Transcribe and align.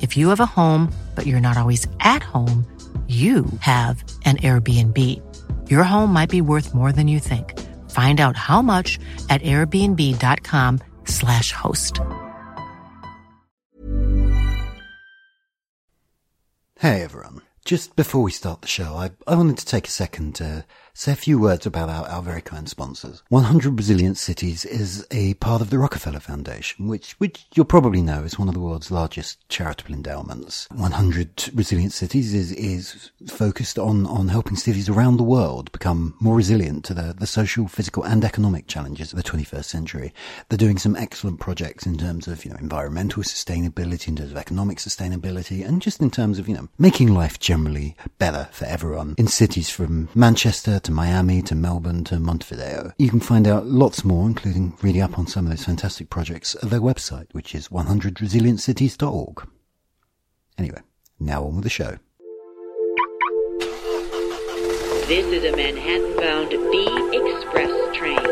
If 0.00 0.16
you 0.16 0.30
have 0.30 0.40
a 0.40 0.46
home, 0.46 0.90
but 1.14 1.26
you're 1.26 1.42
not 1.42 1.58
always 1.58 1.86
at 2.00 2.22
home, 2.22 2.64
you 3.08 3.44
have 3.60 4.02
an 4.24 4.36
Airbnb. 4.38 4.96
Your 5.68 5.82
home 5.82 6.12
might 6.12 6.30
be 6.30 6.40
worth 6.40 6.72
more 6.72 6.92
than 6.92 7.08
you 7.08 7.18
think. 7.18 7.58
Find 7.90 8.20
out 8.20 8.36
how 8.36 8.62
much 8.62 9.00
at 9.28 9.42
airbnb.com/slash 9.42 11.52
host. 11.52 11.98
Hey 16.78 17.02
everyone. 17.02 17.42
Just 17.64 17.96
before 17.96 18.22
we 18.22 18.30
start 18.30 18.62
the 18.62 18.68
show, 18.68 18.96
I, 18.96 19.10
I 19.26 19.34
wanted 19.34 19.58
to 19.58 19.66
take 19.66 19.86
a 19.86 19.90
second 19.90 20.36
to 20.36 20.64
say 20.94 21.12
a 21.12 21.16
few 21.16 21.38
words 21.38 21.66
about 21.66 21.88
our, 21.88 22.06
our 22.08 22.22
very 22.22 22.42
kind 22.42 22.68
sponsors. 22.68 23.22
100 23.28 23.76
Resilient 23.76 24.16
Cities 24.16 24.64
is 24.64 25.06
a 25.10 25.34
part 25.34 25.62
of 25.62 25.70
the 25.70 25.78
Rockefeller 25.78 26.20
Foundation, 26.20 26.88
which, 26.88 27.12
which 27.12 27.46
you'll 27.54 27.64
probably 27.64 28.02
know 28.02 28.22
is 28.22 28.38
one 28.38 28.48
of 28.48 28.54
the 28.54 28.60
world's 28.60 28.90
largest 28.90 29.48
charitable 29.48 29.94
endowments. 29.94 30.66
100 30.72 31.50
Resilient 31.54 31.92
Cities 31.92 32.34
is, 32.34 32.52
is 32.52 33.10
focused 33.28 33.78
on, 33.78 34.06
on 34.06 34.28
helping 34.28 34.56
cities 34.56 34.88
around 34.88 35.16
the 35.16 35.22
world 35.22 35.70
become 35.72 36.14
more 36.20 36.36
resilient 36.36 36.84
to 36.84 36.94
the, 36.94 37.14
the 37.18 37.26
social, 37.26 37.68
physical 37.68 38.02
and 38.02 38.24
economic 38.24 38.66
challenges 38.66 39.12
of 39.12 39.16
the 39.16 39.22
21st 39.22 39.64
century. 39.64 40.12
They're 40.48 40.58
doing 40.58 40.78
some 40.78 40.96
excellent 40.96 41.40
projects 41.40 41.86
in 41.86 41.98
terms 41.98 42.28
of, 42.28 42.44
you 42.44 42.50
know, 42.50 42.58
environmental 42.58 43.22
sustainability, 43.22 44.08
in 44.08 44.16
terms 44.16 44.32
of 44.32 44.36
economic 44.36 44.78
sustainability, 44.78 45.66
and 45.66 45.80
just 45.80 46.00
in 46.00 46.10
terms 46.10 46.38
of, 46.38 46.48
you 46.48 46.54
know, 46.54 46.68
making 46.78 47.14
life 47.14 47.38
generally 47.38 47.96
better 48.18 48.48
for 48.52 48.64
everyone 48.66 49.14
in 49.18 49.26
cities 49.26 49.70
from 49.70 50.08
Manchester 50.14 50.78
to 50.80 50.89
Miami 50.90 51.42
to 51.42 51.54
Melbourne 51.54 52.04
to 52.04 52.18
Montevideo. 52.18 52.92
You 52.98 53.10
can 53.10 53.20
find 53.20 53.46
out 53.46 53.66
lots 53.66 54.04
more, 54.04 54.26
including 54.26 54.76
reading 54.82 55.02
up 55.02 55.18
on 55.18 55.26
some 55.26 55.46
of 55.46 55.50
those 55.50 55.64
fantastic 55.64 56.10
projects 56.10 56.54
at 56.56 56.70
their 56.70 56.80
website, 56.80 57.26
which 57.32 57.54
is 57.54 57.68
100resilientcities.org. 57.68 59.48
Anyway, 60.58 60.80
now 61.18 61.44
on 61.44 61.54
with 61.56 61.64
the 61.64 61.70
show. 61.70 61.96
This 65.06 65.26
is 65.26 65.44
a 65.44 65.56
Manhattan-bound 65.56 66.50
B 66.50 66.86
Express 67.12 67.96
train. 67.96 68.22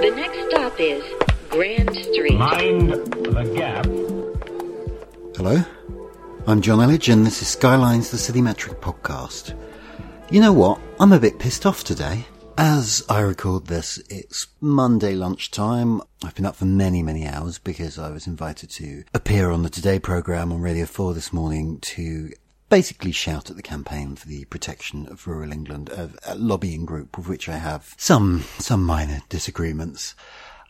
The 0.00 0.12
next 0.16 0.50
stop 0.50 0.78
is 0.78 1.02
Grand 1.48 1.94
Street. 1.94 2.36
Mind 2.36 2.90
the 2.90 3.44
gap. 3.54 3.86
Hello, 5.36 5.64
I'm 6.46 6.60
John 6.60 6.78
Elledge, 6.80 7.10
and 7.10 7.24
this 7.24 7.40
is 7.40 7.48
Skylines, 7.48 8.10
the 8.10 8.18
Citymetric 8.18 8.80
podcast. 8.80 9.54
You 10.30 10.40
know 10.40 10.52
what? 10.52 10.80
I'm 11.00 11.12
a 11.12 11.18
bit 11.18 11.40
pissed 11.40 11.66
off 11.66 11.82
today. 11.82 12.24
As 12.56 13.04
I 13.08 13.18
record 13.18 13.66
this, 13.66 13.98
it's 14.08 14.46
Monday 14.60 15.14
lunchtime. 15.14 16.02
I've 16.22 16.36
been 16.36 16.46
up 16.46 16.54
for 16.54 16.66
many, 16.66 17.02
many 17.02 17.26
hours 17.26 17.58
because 17.58 17.98
I 17.98 18.10
was 18.10 18.28
invited 18.28 18.70
to 18.70 19.02
appear 19.12 19.50
on 19.50 19.64
the 19.64 19.68
Today 19.68 19.98
programme 19.98 20.52
on 20.52 20.60
Radio 20.60 20.86
4 20.86 21.14
this 21.14 21.32
morning 21.32 21.80
to 21.80 22.30
basically 22.68 23.10
shout 23.10 23.50
at 23.50 23.56
the 23.56 23.62
campaign 23.62 24.14
for 24.14 24.28
the 24.28 24.44
protection 24.44 25.08
of 25.08 25.26
rural 25.26 25.50
England, 25.50 25.88
a, 25.88 26.12
a 26.24 26.36
lobbying 26.36 26.84
group 26.84 27.18
with 27.18 27.26
which 27.26 27.48
I 27.48 27.56
have 27.56 27.92
some, 27.98 28.44
some 28.60 28.84
minor 28.84 29.22
disagreements. 29.28 30.14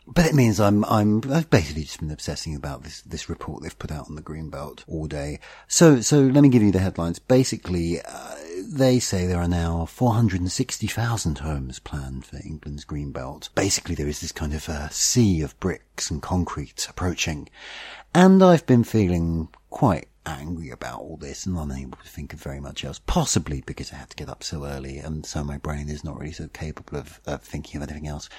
But 0.07 0.25
it 0.25 0.33
means 0.33 0.59
I'm, 0.59 0.83
I'm, 0.85 1.21
I've 1.31 1.51
basically 1.51 1.83
just 1.83 1.99
been 1.99 2.09
obsessing 2.09 2.55
about 2.55 2.81
this, 2.81 3.01
this 3.01 3.29
report 3.29 3.61
they've 3.61 3.77
put 3.77 3.91
out 3.91 4.09
on 4.09 4.15
the 4.15 4.23
Greenbelt 4.23 4.83
all 4.87 5.05
day. 5.05 5.39
So, 5.67 6.01
so 6.01 6.19
let 6.19 6.41
me 6.41 6.49
give 6.49 6.63
you 6.63 6.71
the 6.71 6.79
headlines. 6.79 7.19
Basically, 7.19 8.01
uh, 8.01 8.35
they 8.71 8.99
say 8.99 9.25
there 9.25 9.41
are 9.41 9.47
now 9.47 9.85
460,000 9.85 11.39
homes 11.39 11.79
planned 11.79 12.25
for 12.25 12.37
England's 12.37 12.85
green 12.85 13.11
belt. 13.11 13.49
Basically, 13.53 13.95
there 13.95 14.07
is 14.07 14.21
this 14.21 14.31
kind 14.31 14.53
of 14.53 14.69
uh, 14.69 14.87
sea 14.89 15.41
of 15.41 15.59
bricks 15.59 16.09
and 16.09 16.21
concrete 16.21 16.87
approaching. 16.89 17.49
And 18.15 18.41
I've 18.41 18.65
been 18.65 18.85
feeling 18.85 19.49
quite 19.69 20.07
angry 20.25 20.69
about 20.69 21.01
all 21.01 21.17
this 21.17 21.45
and 21.45 21.57
unable 21.57 21.97
to 21.97 22.07
think 22.07 22.33
of 22.33 22.41
very 22.41 22.61
much 22.61 22.85
else. 22.85 23.01
Possibly 23.05 23.61
because 23.65 23.91
I 23.91 23.97
had 23.97 24.09
to 24.11 24.15
get 24.15 24.29
up 24.29 24.43
so 24.43 24.65
early 24.65 24.99
and 24.99 25.25
so 25.25 25.43
my 25.43 25.57
brain 25.57 25.89
is 25.89 26.03
not 26.03 26.17
really 26.17 26.31
so 26.31 26.47
capable 26.47 26.97
of, 26.97 27.19
of 27.25 27.41
thinking 27.41 27.81
of 27.81 27.89
anything 27.89 28.07
else. 28.07 28.29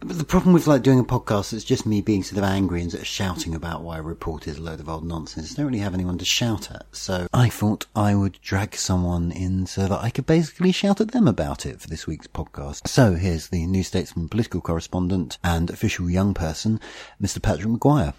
But 0.00 0.18
the 0.18 0.24
problem 0.24 0.52
with 0.52 0.66
like 0.66 0.82
doing 0.82 0.98
a 1.00 1.04
podcast 1.04 1.54
is 1.54 1.64
just 1.64 1.86
me 1.86 2.02
being 2.02 2.22
sort 2.22 2.36
of 2.38 2.44
angry 2.44 2.82
and 2.82 2.90
sort 2.90 3.00
of 3.00 3.06
shouting 3.06 3.54
about 3.54 3.82
why 3.82 3.98
a 3.98 4.02
report 4.02 4.46
is 4.46 4.58
a 4.58 4.62
load 4.62 4.78
of 4.78 4.90
old 4.90 5.04
nonsense. 5.04 5.52
I 5.52 5.54
don't 5.56 5.66
really 5.66 5.78
have 5.78 5.94
anyone 5.94 6.18
to 6.18 6.24
shout 6.24 6.70
at. 6.70 6.84
So 6.92 7.26
I 7.32 7.48
thought 7.48 7.86
I 7.96 8.14
would 8.14 8.38
drag 8.42 8.76
someone 8.76 9.32
in 9.32 9.66
so 9.66 9.86
that 9.88 10.04
I 10.04 10.10
could 10.10 10.26
basically 10.26 10.70
shout 10.70 11.00
at 11.00 11.12
them 11.12 11.26
about 11.26 11.64
it 11.64 11.80
for 11.80 11.88
this 11.88 12.06
week's 12.06 12.26
podcast. 12.26 12.86
So 12.86 13.14
here's 13.14 13.48
the 13.48 13.66
New 13.66 13.82
Statesman 13.82 14.28
political 14.28 14.60
correspondent 14.60 15.38
and 15.42 15.70
official 15.70 16.10
young 16.10 16.34
person, 16.34 16.78
Mr. 17.20 17.40
Patrick 17.40 17.68
McGuire. 17.68 18.12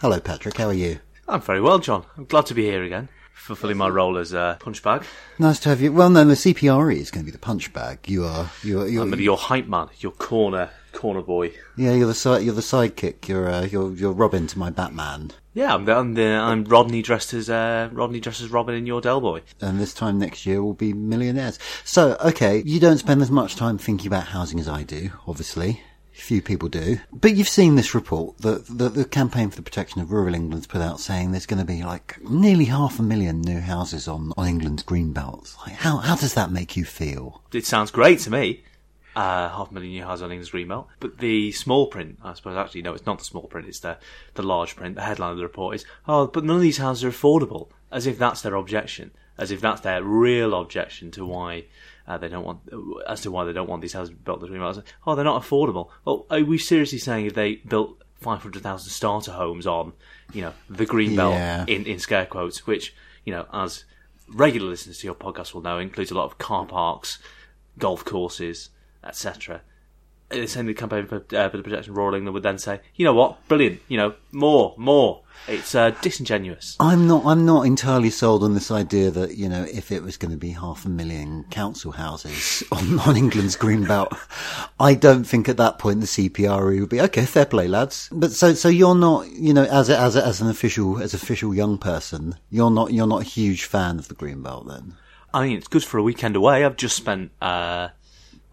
Hello, 0.00 0.20
Patrick. 0.20 0.56
How 0.56 0.68
are 0.68 0.72
you? 0.72 1.00
I'm 1.26 1.40
very 1.40 1.60
well, 1.60 1.80
John. 1.80 2.06
I'm 2.16 2.26
glad 2.26 2.46
to 2.46 2.54
be 2.54 2.62
here 2.62 2.84
again, 2.84 3.08
fulfilling 3.32 3.76
my 3.76 3.88
role 3.88 4.18
as 4.18 4.32
a 4.32 4.56
punch 4.60 4.84
bag. 4.84 5.02
Nice 5.40 5.58
to 5.60 5.70
have 5.70 5.80
you. 5.80 5.92
Well, 5.92 6.10
no, 6.10 6.24
the 6.24 6.34
CPRE 6.34 6.96
is 6.96 7.10
going 7.10 7.24
to 7.24 7.30
be 7.30 7.32
the 7.32 7.38
punch 7.38 7.72
bag. 7.72 7.98
You 8.06 8.24
are, 8.24 8.50
you 8.62 8.82
are, 8.82 8.86
you're, 8.86 9.02
I'm 9.02 9.20
your 9.20 9.36
hype 9.36 9.66
man, 9.66 9.88
your 9.98 10.12
corner 10.12 10.70
corner 10.94 11.22
boy. 11.22 11.52
yeah, 11.76 11.92
you're 11.92 12.06
the 12.06 12.14
side, 12.14 12.42
you're 12.42 12.54
the 12.54 12.60
sidekick. 12.60 13.28
You're, 13.28 13.48
uh, 13.48 13.62
you're, 13.64 13.92
you're 13.92 14.12
Robin 14.12 14.46
to 14.46 14.58
my 14.58 14.70
Batman. 14.70 15.32
Yeah, 15.52 15.74
I'm, 15.74 15.88
I'm, 15.88 16.14
the, 16.14 16.24
I'm 16.24 16.64
Rodney 16.64 17.02
dressed 17.02 17.32
as 17.34 17.48
uh, 17.48 17.88
Rodney 17.92 18.20
dressed 18.20 18.40
as 18.40 18.50
Robin 18.50 18.74
in 18.74 18.86
your 18.86 19.00
Del 19.00 19.20
Boy. 19.20 19.42
and 19.60 19.78
this 19.78 19.94
time 19.94 20.18
next 20.18 20.46
year 20.46 20.62
we'll 20.62 20.72
be 20.74 20.92
millionaires. 20.92 21.58
So, 21.84 22.16
okay, 22.24 22.62
you 22.64 22.80
don't 22.80 22.98
spend 22.98 23.22
as 23.22 23.30
much 23.30 23.54
time 23.56 23.78
thinking 23.78 24.06
about 24.06 24.28
housing 24.28 24.58
as 24.58 24.68
I 24.68 24.82
do, 24.82 25.10
obviously. 25.28 25.82
Few 26.12 26.40
people 26.40 26.68
do. 26.68 26.98
But 27.12 27.34
you've 27.34 27.48
seen 27.48 27.74
this 27.74 27.92
report 27.92 28.38
that 28.38 28.66
the, 28.68 28.88
the 28.88 29.04
campaign 29.04 29.50
for 29.50 29.56
the 29.56 29.62
protection 29.62 30.00
of 30.00 30.12
rural 30.12 30.34
England's 30.34 30.68
put 30.68 30.80
out 30.80 31.00
saying 31.00 31.32
there's 31.32 31.44
going 31.44 31.58
to 31.58 31.64
be 31.64 31.82
like 31.82 32.18
nearly 32.22 32.66
half 32.66 33.00
a 33.00 33.02
million 33.02 33.40
new 33.40 33.58
houses 33.60 34.06
on, 34.06 34.32
on 34.36 34.46
England's 34.46 34.84
green 34.84 35.12
belts. 35.12 35.56
Like, 35.66 35.74
how, 35.74 35.96
how 35.96 36.14
does 36.14 36.34
that 36.34 36.52
make 36.52 36.76
you 36.76 36.84
feel? 36.84 37.42
It 37.52 37.66
sounds 37.66 37.90
great 37.90 38.20
to 38.20 38.30
me. 38.30 38.62
Uh, 39.16 39.48
half 39.48 39.70
a 39.70 39.74
million 39.74 39.92
new 39.92 40.02
houses 40.02 40.22
on 40.22 40.42
green 40.50 40.66
belt. 40.68 40.88
But 40.98 41.18
the 41.18 41.52
small 41.52 41.86
print, 41.86 42.18
I 42.24 42.34
suppose 42.34 42.56
actually, 42.56 42.82
no, 42.82 42.94
it's 42.94 43.06
not 43.06 43.18
the 43.18 43.24
small 43.24 43.44
print, 43.44 43.68
it's 43.68 43.78
the, 43.80 43.96
the 44.34 44.42
large 44.42 44.74
print. 44.74 44.96
The 44.96 45.02
headline 45.02 45.30
of 45.32 45.36
the 45.36 45.44
report 45.44 45.76
is, 45.76 45.84
oh, 46.08 46.26
but 46.26 46.42
none 46.44 46.56
of 46.56 46.62
these 46.62 46.78
houses 46.78 47.04
are 47.04 47.10
affordable. 47.10 47.68
As 47.92 48.06
if 48.08 48.18
that's 48.18 48.42
their 48.42 48.56
objection. 48.56 49.12
As 49.38 49.52
if 49.52 49.60
that's 49.60 49.82
their 49.82 50.02
real 50.02 50.60
objection 50.60 51.12
to 51.12 51.24
why 51.24 51.64
uh, 52.08 52.18
they 52.18 52.28
don't 52.28 52.44
want, 52.44 52.60
as 53.08 53.20
to 53.22 53.30
why 53.30 53.44
they 53.44 53.52
don't 53.52 53.68
want 53.68 53.82
these 53.82 53.92
houses 53.92 54.12
built 54.14 54.38
in 54.38 54.42
the 54.42 54.48
green 54.48 54.60
belt. 54.60 54.82
Oh, 55.06 55.14
they're 55.14 55.24
not 55.24 55.42
affordable. 55.42 55.90
Well, 56.04 56.26
are 56.30 56.42
we 56.42 56.58
seriously 56.58 56.98
saying 56.98 57.26
if 57.26 57.34
they 57.34 57.56
built 57.56 58.02
500,000 58.20 58.90
starter 58.90 59.30
homes 59.32 59.66
on, 59.66 59.92
you 60.32 60.42
know, 60.42 60.52
the 60.68 60.86
green 60.86 61.14
belt 61.14 61.34
Yeah. 61.34 61.64
in, 61.68 61.86
in 61.86 61.98
scare 62.00 62.26
quotes, 62.26 62.66
which, 62.66 62.94
you 63.24 63.32
know, 63.32 63.46
as 63.52 63.84
regular 64.28 64.68
listeners 64.70 64.98
to 64.98 65.06
your 65.06 65.14
podcast 65.14 65.54
will 65.54 65.62
know, 65.62 65.78
includes 65.78 66.10
a 66.10 66.14
lot 66.14 66.24
of 66.24 66.38
car 66.38 66.66
parks, 66.66 67.18
golf 67.78 68.04
courses, 68.04 68.70
etc. 69.04 69.60
The 70.30 70.46
same 70.46 70.66
the 70.66 70.74
campaign 70.74 71.06
for, 71.06 71.16
uh, 71.36 71.48
for 71.48 71.56
the 71.56 71.62
protection 71.62 71.92
of 71.92 71.96
rural 71.96 72.14
England 72.14 72.34
would 72.34 72.42
then 72.42 72.58
say, 72.58 72.80
you 72.96 73.04
know 73.04 73.14
what, 73.14 73.46
brilliant, 73.46 73.80
you 73.88 73.96
know, 73.96 74.14
more, 74.32 74.74
more. 74.76 75.22
It's 75.46 75.74
uh, 75.74 75.90
disingenuous. 76.00 76.76
I'm 76.80 77.06
not, 77.06 77.26
I'm 77.26 77.44
not 77.44 77.66
entirely 77.66 78.08
sold 78.08 78.42
on 78.42 78.54
this 78.54 78.70
idea 78.70 79.10
that, 79.10 79.36
you 79.36 79.48
know, 79.48 79.64
if 79.64 79.92
it 79.92 80.02
was 80.02 80.16
going 80.16 80.30
to 80.30 80.38
be 80.38 80.50
half 80.50 80.86
a 80.86 80.88
million 80.88 81.44
council 81.50 81.92
houses 81.92 82.62
on, 82.72 82.98
on 83.00 83.16
England's 83.16 83.54
green 83.54 83.84
belt, 83.84 84.14
I 84.80 84.94
don't 84.94 85.24
think 85.24 85.48
at 85.48 85.58
that 85.58 85.78
point 85.78 86.00
the 86.00 86.06
CPRE 86.06 86.80
would 86.80 86.88
be, 86.88 87.00
okay, 87.02 87.26
fair 87.26 87.44
play, 87.44 87.68
lads. 87.68 88.08
But 88.10 88.32
so, 88.32 88.54
so 88.54 88.68
you're 88.68 88.94
not, 88.94 89.30
you 89.30 89.52
know, 89.52 89.64
as 89.64 89.90
a, 89.90 89.98
as 89.98 90.16
a, 90.16 90.24
as 90.24 90.40
an 90.40 90.48
official, 90.48 91.02
as 91.02 91.12
official 91.12 91.54
young 91.54 91.76
person, 91.76 92.36
you're 92.48 92.70
not, 92.70 92.92
you're 92.92 93.06
not 93.06 93.22
a 93.22 93.26
huge 93.26 93.64
fan 93.64 93.98
of 93.98 94.08
the 94.08 94.14
green 94.14 94.42
belt 94.42 94.66
then? 94.66 94.94
I 95.34 95.46
mean, 95.46 95.58
it's 95.58 95.68
good 95.68 95.84
for 95.84 95.98
a 95.98 96.02
weekend 96.02 96.36
away. 96.36 96.64
I've 96.64 96.76
just 96.76 96.96
spent, 96.96 97.32
uh, 97.42 97.88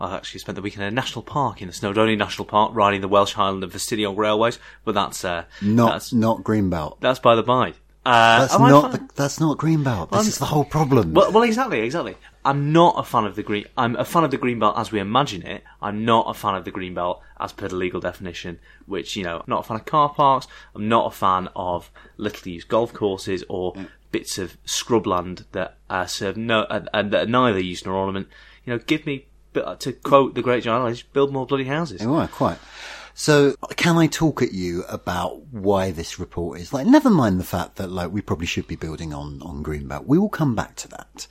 I 0.01 0.15
actually 0.17 0.39
spent 0.39 0.55
the 0.55 0.61
weekend 0.61 0.83
in 0.83 0.89
a 0.89 0.91
national 0.95 1.21
park 1.23 1.61
in 1.61 1.67
the 1.67 1.73
Snowdonia 1.73 2.17
National 2.17 2.45
Park, 2.45 2.71
riding 2.73 3.01
the 3.01 3.07
Welsh 3.07 3.33
Highland 3.33 3.63
and 3.63 3.71
Ffestiniog 3.71 4.17
railways. 4.17 4.59
But 4.83 4.95
that's 4.95 5.23
uh, 5.23 5.45
Not 5.61 5.91
that's, 5.91 6.11
not 6.13 6.43
Greenbelt. 6.43 6.99
that's 6.99 7.19
by 7.19 7.35
the 7.35 7.43
by. 7.43 7.73
Uh, 8.03 8.39
That's 8.47 8.57
not 8.57 8.91
the, 8.93 9.09
that's 9.15 9.39
not 9.39 9.59
Greenbelt. 9.59 10.09
This 10.09 10.17
I'm- 10.21 10.27
is 10.27 10.39
the 10.39 10.45
whole 10.45 10.65
problem. 10.65 11.13
Well, 11.13 11.31
well, 11.31 11.43
exactly, 11.43 11.81
exactly. 11.81 12.15
I'm 12.43 12.73
not 12.73 12.95
a 12.97 13.03
fan 13.03 13.25
of 13.25 13.35
the 13.35 13.43
green. 13.43 13.65
I'm 13.77 13.95
a 13.95 14.03
fan 14.03 14.23
of 14.23 14.31
the 14.31 14.37
green 14.37 14.57
belt 14.57 14.73
as 14.75 14.91
we 14.91 14.99
imagine 14.99 15.43
it. 15.45 15.63
I'm 15.83 16.03
not 16.03 16.25
a 16.27 16.33
fan 16.33 16.55
of 16.55 16.65
the 16.65 16.71
green 16.71 16.95
belt 16.95 17.21
as 17.39 17.51
per 17.51 17.67
the 17.67 17.75
legal 17.75 17.99
definition. 18.01 18.57
Which 18.87 19.15
you 19.15 19.23
know, 19.23 19.37
I'm 19.37 19.43
not 19.45 19.59
a 19.59 19.63
fan 19.67 19.77
of 19.77 19.85
car 19.85 20.09
parks. 20.09 20.47
I'm 20.73 20.89
not 20.89 21.05
a 21.05 21.15
fan 21.15 21.49
of 21.55 21.91
little 22.17 22.51
used 22.51 22.67
golf 22.69 22.91
courses 22.91 23.43
or 23.47 23.75
bits 24.11 24.39
of 24.39 24.57
scrubland 24.65 25.45
that 25.51 25.77
uh, 25.87 26.07
serve 26.07 26.37
no 26.37 26.65
and, 26.71 26.89
and 26.95 27.11
that 27.11 27.27
are 27.27 27.29
neither 27.29 27.59
use 27.59 27.85
nor 27.85 27.93
ornament. 27.93 28.29
You 28.65 28.73
know, 28.73 28.79
give 28.79 29.05
me 29.05 29.15
uh, 29.17 29.30
Uh, 29.53 29.75
to 29.75 29.91
quote 29.91 30.35
the 30.35 30.41
great 30.41 30.63
John 30.63 30.81
Elledge, 30.81 31.03
build 31.13 31.33
more 31.33 31.45
bloody 31.45 31.65
houses. 31.65 32.01
Yeah, 32.01 32.27
quite. 32.31 32.57
So, 33.13 33.55
can 33.75 33.97
I 33.97 34.07
talk 34.07 34.41
at 34.41 34.53
you 34.53 34.83
about 34.83 35.45
why 35.47 35.91
this 35.91 36.19
report 36.19 36.59
is 36.59 36.71
like? 36.71 36.87
Never 36.87 37.09
mind 37.09 37.39
the 37.39 37.45
fact 37.45 37.75
that 37.75 37.91
like 37.91 38.11
we 38.11 38.21
probably 38.21 38.47
should 38.47 38.67
be 38.67 38.75
building 38.75 39.13
on 39.13 39.41
on 39.41 39.63
Greenbelt. 39.63 40.05
We 40.05 40.17
will 40.17 40.29
come 40.29 40.55
back 40.55 40.75
to 40.77 40.87
that. 40.89 41.27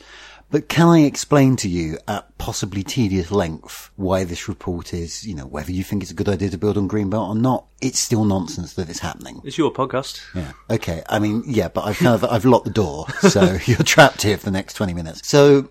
But 0.51 0.69
can 0.69 0.89
I 0.89 1.03
explain 1.03 1.55
to 1.57 1.69
you 1.69 1.99
at 2.09 2.37
possibly 2.37 2.83
tedious 2.83 3.31
length 3.31 3.91
why 3.95 4.25
this 4.25 4.49
report 4.49 4.93
is, 4.93 5.25
you 5.25 5.35
know, 5.35 5.47
whether 5.47 5.71
you 5.71 5.85
think 5.85 6.03
it's 6.03 6.11
a 6.11 6.15
good 6.15 6.29
idea 6.29 6.51
to 6.51 6.59
build 6.59 6.77
on 6.77 6.89
Greenbelt 6.89 7.29
or 7.29 7.35
not? 7.37 7.67
It's 7.81 8.01
still 8.01 8.25
nonsense 8.25 8.75
that 8.75 8.91
it's 8.91 8.99
happening. 8.99 9.41
It's 9.45 9.57
your 9.57 9.73
podcast. 9.73 10.21
Yeah. 10.35 10.53
Okay. 10.69 11.05
I 11.09 11.21
mean, 11.21 11.45
yeah, 11.47 11.69
but 11.69 11.85
I've 11.85 11.99
kind 11.99 12.15
of, 12.15 12.25
I've 12.25 12.45
locked 12.45 12.65
the 12.65 12.73
door, 12.73 13.07
so 13.21 13.59
you're 13.65 13.79
trapped 13.79 14.23
here 14.23 14.37
for 14.37 14.45
the 14.45 14.51
next 14.51 14.75
20 14.75 14.93
minutes. 14.93 15.29
So 15.29 15.71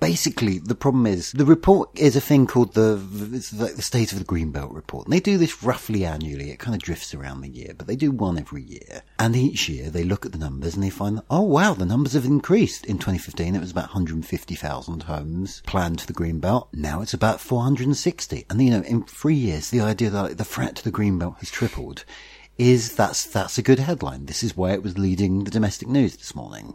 basically, 0.00 0.58
the 0.58 0.74
problem 0.74 1.06
is 1.06 1.32
the 1.32 1.44
report 1.44 1.90
is 1.98 2.16
a 2.16 2.20
thing 2.20 2.46
called 2.46 2.74
the, 2.74 2.96
like 3.56 3.76
the 3.76 3.82
State 3.82 4.12
of 4.12 4.18
the 4.18 4.24
Greenbelt 4.24 4.74
report. 4.74 5.06
And 5.06 5.12
they 5.12 5.20
do 5.20 5.38
this 5.38 5.62
roughly 5.62 6.04
annually. 6.04 6.50
It 6.50 6.58
kind 6.58 6.74
of 6.74 6.82
drifts 6.82 7.14
around 7.14 7.40
the 7.40 7.48
year, 7.48 7.72
but 7.76 7.86
they 7.86 7.96
do 7.96 8.10
one 8.10 8.38
every 8.38 8.62
year. 8.62 9.02
And 9.18 9.36
each 9.36 9.68
year 9.68 9.90
they 9.90 10.04
look 10.04 10.26
at 10.26 10.32
the 10.32 10.38
numbers 10.38 10.74
and 10.74 10.82
they 10.82 10.90
find, 10.90 11.18
that, 11.18 11.24
oh 11.30 11.42
wow, 11.42 11.74
the 11.74 11.86
numbers 11.86 12.14
have 12.14 12.24
increased. 12.24 12.84
In 12.86 12.98
2015, 12.98 13.54
it 13.54 13.60
was 13.60 13.70
about 13.70 13.94
150,000 13.94 15.02
homes 15.04 15.62
planned 15.66 16.00
for 16.00 16.06
the 16.06 16.12
Greenbelt. 16.12 16.68
Now 16.72 17.00
it's 17.00 17.14
about 17.14 17.40
460. 17.40 18.46
And 18.50 18.62
you 18.62 18.70
know, 18.70 18.82
in 18.82 19.04
three 19.04 19.34
years, 19.34 19.70
the 19.70 19.80
idea 19.80 20.10
that 20.10 20.22
like, 20.22 20.36
the 20.36 20.44
threat 20.44 20.76
to 20.76 20.84
the 20.84 20.92
Greenbelt 20.92 21.38
has 21.38 21.50
tripled 21.50 22.04
is 22.58 22.94
that's 22.94 23.24
that's 23.26 23.58
a 23.58 23.62
good 23.62 23.78
headline. 23.78 24.26
This 24.26 24.42
is 24.42 24.56
why 24.56 24.72
it 24.72 24.82
was 24.82 24.96
leading 24.96 25.44
the 25.44 25.50
domestic 25.50 25.88
news 25.88 26.16
this 26.16 26.34
morning. 26.34 26.74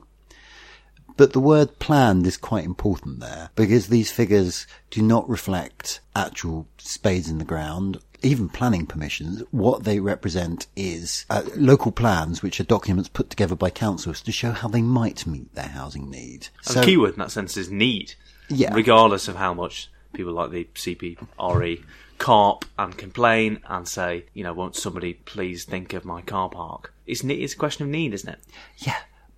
But 1.17 1.33
the 1.33 1.39
word 1.39 1.79
planned 1.79 2.25
is 2.25 2.37
quite 2.37 2.65
important 2.65 3.19
there 3.19 3.49
because 3.55 3.87
these 3.87 4.11
figures 4.11 4.67
do 4.89 5.01
not 5.01 5.29
reflect 5.29 5.99
actual 6.15 6.67
spades 6.77 7.29
in 7.29 7.37
the 7.37 7.45
ground, 7.45 7.99
even 8.21 8.49
planning 8.49 8.85
permissions. 8.85 9.43
What 9.51 9.83
they 9.83 9.99
represent 9.99 10.67
is 10.75 11.25
uh, 11.29 11.43
local 11.55 11.91
plans, 11.91 12.41
which 12.41 12.59
are 12.59 12.65
documents 12.65 13.09
put 13.09 13.29
together 13.29 13.55
by 13.55 13.69
councils 13.69 14.21
to 14.21 14.31
show 14.31 14.51
how 14.51 14.67
they 14.67 14.81
might 14.81 15.27
meet 15.27 15.53
their 15.55 15.69
housing 15.69 16.09
need. 16.09 16.49
And 16.67 16.77
the 16.77 16.83
keyword 16.83 17.13
in 17.13 17.19
that 17.19 17.31
sense 17.31 17.57
is 17.57 17.69
need. 17.69 18.13
Yeah. 18.49 18.73
Regardless 18.73 19.27
of 19.27 19.35
how 19.35 19.53
much 19.53 19.89
people 20.13 20.33
like 20.33 20.51
the 20.51 20.65
CPRE 20.75 21.83
carp 22.17 22.65
and 22.77 22.95
complain 22.97 23.59
and 23.67 23.87
say, 23.87 24.25
you 24.33 24.43
know, 24.43 24.53
won't 24.53 24.75
somebody 24.75 25.13
please 25.13 25.65
think 25.65 25.93
of 25.93 26.05
my 26.05 26.21
car 26.21 26.49
park? 26.49 26.93
It's, 27.07 27.23
it's 27.23 27.53
a 27.53 27.57
question 27.57 27.85
of 27.85 27.89
need, 27.89 28.13
isn't 28.13 28.29
it? 28.29 28.39
Yeah, 28.77 28.97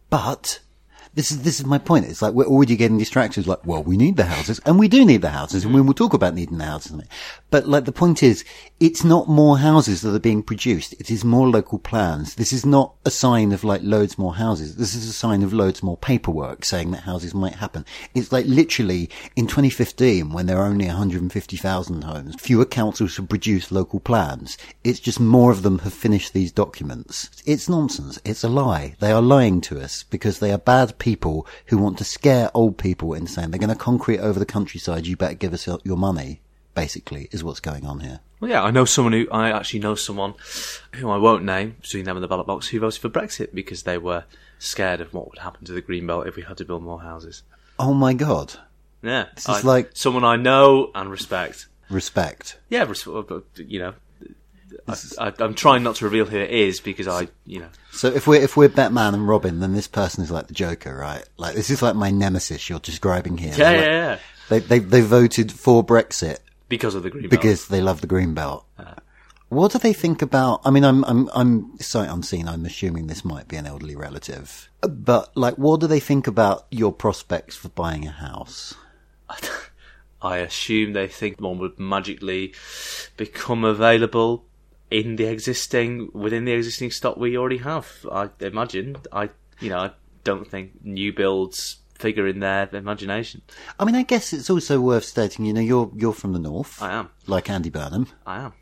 but 0.09 0.59
this 1.15 1.31
is 1.31 1.43
this 1.43 1.59
is 1.59 1.65
my 1.65 1.77
point. 1.77 2.05
It's 2.05 2.21
like 2.21 2.33
we're 2.33 2.45
already 2.45 2.75
getting 2.75 2.97
distractions. 2.97 3.47
Like, 3.47 3.65
well, 3.65 3.83
we 3.83 3.97
need 3.97 4.17
the 4.17 4.25
houses, 4.25 4.59
and 4.65 4.79
we 4.79 4.87
do 4.87 5.05
need 5.05 5.21
the 5.21 5.29
houses, 5.29 5.63
and 5.63 5.73
we 5.73 5.81
mm. 5.81 5.85
will 5.85 5.93
talk 5.93 6.13
about 6.13 6.33
needing 6.33 6.57
the 6.57 6.65
houses. 6.65 6.99
But 7.51 7.67
like 7.67 7.85
the 7.85 7.91
point 7.91 8.23
is, 8.23 8.43
it's 8.79 9.03
not 9.03 9.29
more 9.29 9.59
houses 9.59 10.01
that 10.01 10.15
are 10.15 10.19
being 10.19 10.41
produced. 10.41 10.93
It 10.93 11.11
is 11.11 11.23
more 11.23 11.47
local 11.47 11.77
plans. 11.77 12.35
This 12.35 12.51
is 12.51 12.65
not 12.65 12.95
a 13.05 13.11
sign 13.11 13.51
of 13.51 13.63
like 13.63 13.81
loads 13.83 14.17
more 14.17 14.35
houses. 14.35 14.75
This 14.75 14.95
is 14.95 15.07
a 15.07 15.13
sign 15.13 15.43
of 15.43 15.53
loads 15.53 15.83
more 15.83 15.97
paperwork 15.97 16.65
saying 16.65 16.91
that 16.91 17.01
houses 17.01 17.35
might 17.35 17.55
happen. 17.55 17.85
It's 18.15 18.31
like 18.31 18.45
literally 18.47 19.09
in 19.35 19.45
2015, 19.45 20.33
when 20.33 20.47
there 20.47 20.57
are 20.57 20.65
only 20.65 20.87
150,000 20.87 22.03
homes, 22.03 22.35
fewer 22.39 22.65
councils 22.65 23.17
have 23.17 23.29
produced 23.29 23.71
local 23.71 23.99
plans. 23.99 24.57
It's 24.83 24.99
just 24.99 25.19
more 25.19 25.51
of 25.51 25.61
them 25.61 25.79
have 25.79 25.93
finished 25.93 26.33
these 26.33 26.51
documents. 26.51 27.29
It's 27.45 27.69
nonsense. 27.69 28.19
It's 28.25 28.43
a 28.43 28.49
lie. 28.49 28.95
They 28.99 29.11
are 29.11 29.21
lying 29.21 29.61
to 29.61 29.79
us 29.79 30.03
because 30.03 30.39
they 30.39 30.51
are 30.51 30.57
bad 30.57 30.97
people 31.03 31.45
who 31.67 31.77
want 31.77 31.97
to 31.97 32.03
scare 32.05 32.49
old 32.53 32.77
people 32.77 33.13
into 33.13 33.29
saying 33.29 33.51
they're 33.51 33.59
going 33.59 33.69
to 33.69 33.75
concrete 33.75 34.19
over 34.19 34.39
the 34.39 34.45
countryside. 34.45 35.05
You 35.05 35.17
better 35.17 35.33
give 35.35 35.53
us 35.53 35.67
your- 35.67 35.97
money. 35.97 36.39
Basically, 36.75 37.27
is 37.31 37.43
what's 37.43 37.59
going 37.59 37.85
on 37.85 37.99
here. 37.99 38.19
Well, 38.39 38.49
yeah, 38.49 38.63
I 38.63 38.71
know 38.71 38.83
someone 38.85 39.13
who, 39.13 39.27
I 39.31 39.51
actually 39.51 39.81
know 39.81 39.93
someone 39.93 40.33
who 40.93 41.07
I 41.07 41.17
won't 41.17 41.43
name, 41.43 41.75
between 41.81 42.05
them 42.05 42.17
and 42.17 42.23
the 42.23 42.27
ballot 42.27 42.47
box, 42.47 42.67
who 42.67 42.79
voted 42.79 42.99
for 42.99 43.09
Brexit 43.09 43.53
because 43.53 43.83
they 43.83 43.99
were 43.99 44.23
scared 44.57 44.99
of 44.99 45.13
what 45.13 45.29
would 45.29 45.37
happen 45.39 45.65
to 45.65 45.71
the 45.71 45.81
green 45.81 46.07
belt 46.07 46.25
if 46.25 46.35
we 46.35 46.41
had 46.41 46.57
to 46.57 46.65
build 46.65 46.81
more 46.81 47.01
houses. 47.01 47.43
Oh 47.77 47.93
my 47.93 48.13
god! 48.15 48.55
Yeah. 49.03 49.25
This 49.35 49.43
is 49.47 49.63
I- 49.63 49.67
like- 49.67 49.91
someone 49.93 50.23
I 50.23 50.35
know 50.37 50.89
and 50.95 51.11
respect. 51.11 51.67
Respect. 51.91 52.57
Yeah, 52.69 52.85
res- 52.85 53.05
you 53.57 53.77
know, 53.77 53.93
I, 54.87 54.97
I, 55.27 55.33
I'm 55.39 55.53
trying 55.53 55.83
not 55.83 55.95
to 55.97 56.05
reveal 56.05 56.25
who 56.25 56.37
it 56.37 56.49
is 56.49 56.79
because 56.79 57.07
I, 57.07 57.27
you 57.45 57.59
know, 57.59 57.69
So 57.91 58.07
if 58.07 58.27
we're 58.27 58.41
if 58.41 58.55
we're 58.57 58.69
Batman 58.69 59.13
and 59.13 59.27
Robin, 59.27 59.59
then 59.59 59.73
this 59.73 59.87
person 59.87 60.23
is 60.23 60.31
like 60.31 60.47
the 60.47 60.53
Joker, 60.53 60.95
right? 60.95 61.23
Like 61.37 61.55
this 61.55 61.69
is 61.69 61.81
like 61.81 61.95
my 61.95 62.11
nemesis 62.11 62.69
you're 62.69 62.79
describing 62.79 63.37
here. 63.37 63.53
yeah, 63.57 63.69
Like, 63.71 63.79
yeah, 63.79 63.85
yeah, 63.91 64.17
They 64.49 64.59
they 64.59 64.79
they 64.79 65.01
voted 65.01 65.51
for 65.51 65.83
Brexit 65.85 66.37
because 66.69 66.95
of 66.95 67.03
the 67.03 67.11
Greenbelt. 67.11 67.29
because 67.29 67.67
they 67.67 67.81
love 67.81 68.01
the 68.01 68.07
green 68.07 68.33
belt. 68.33 68.65
Uh. 68.77 68.95
What 69.49 69.71
do 69.71 69.77
they 69.77 69.93
think 69.93 70.23
about? 70.23 70.61
I 70.65 70.71
mean, 70.71 70.83
I'm 70.83 71.03
I'm 71.05 71.29
I'm 71.35 71.77
sight 71.79 72.09
unseen. 72.09 72.47
I'm 72.47 72.65
assuming 72.65 73.05
this 73.07 73.23
might 73.23 73.47
be 73.47 73.55
an 73.57 73.67
elderly 73.67 73.95
relative, 73.95 74.67
but 74.81 75.35
like, 75.37 75.55
what 75.59 75.79
do 75.79 75.85
they 75.87 75.99
think 75.99 76.25
about 76.25 76.65
your 76.71 76.91
prospects 76.91 77.55
for 77.55 77.69
buying 77.69 78.07
a 78.07 78.11
house? 78.11 78.73
I 80.21 80.37
assume 80.37 80.93
they 80.93 81.07
think 81.07 81.41
one 81.41 81.57
would 81.59 81.77
magically 81.79 82.53
become 83.17 83.63
available 83.63 84.45
in 84.93 85.15
the 85.15 85.25
existing 85.25 86.11
within 86.13 86.45
the 86.45 86.51
existing 86.51 86.91
stock 86.91 87.17
we 87.17 87.35
already 87.35 87.57
have. 87.57 87.91
I 88.11 88.29
imagine. 88.39 88.95
I 89.11 89.29
you 89.59 89.69
know 89.69 89.79
I 89.79 89.91
don't 90.23 90.49
think 90.49 90.83
new 90.83 91.11
builds 91.11 91.77
figure 91.95 92.27
in 92.27 92.39
their 92.39 92.69
imagination. 92.73 93.41
I 93.79 93.85
mean, 93.85 93.95
I 93.95 94.03
guess 94.03 94.33
it's 94.33 94.49
also 94.49 94.79
worth 94.79 95.03
stating. 95.03 95.45
You 95.45 95.53
know, 95.53 95.61
you're 95.61 95.91
you're 95.95 96.13
from 96.13 96.33
the 96.33 96.39
north. 96.39 96.81
I 96.81 96.93
am. 96.93 97.09
like 97.25 97.49
Andy 97.49 97.71
Burnham. 97.71 98.07
I 98.25 98.37
am. 98.37 98.53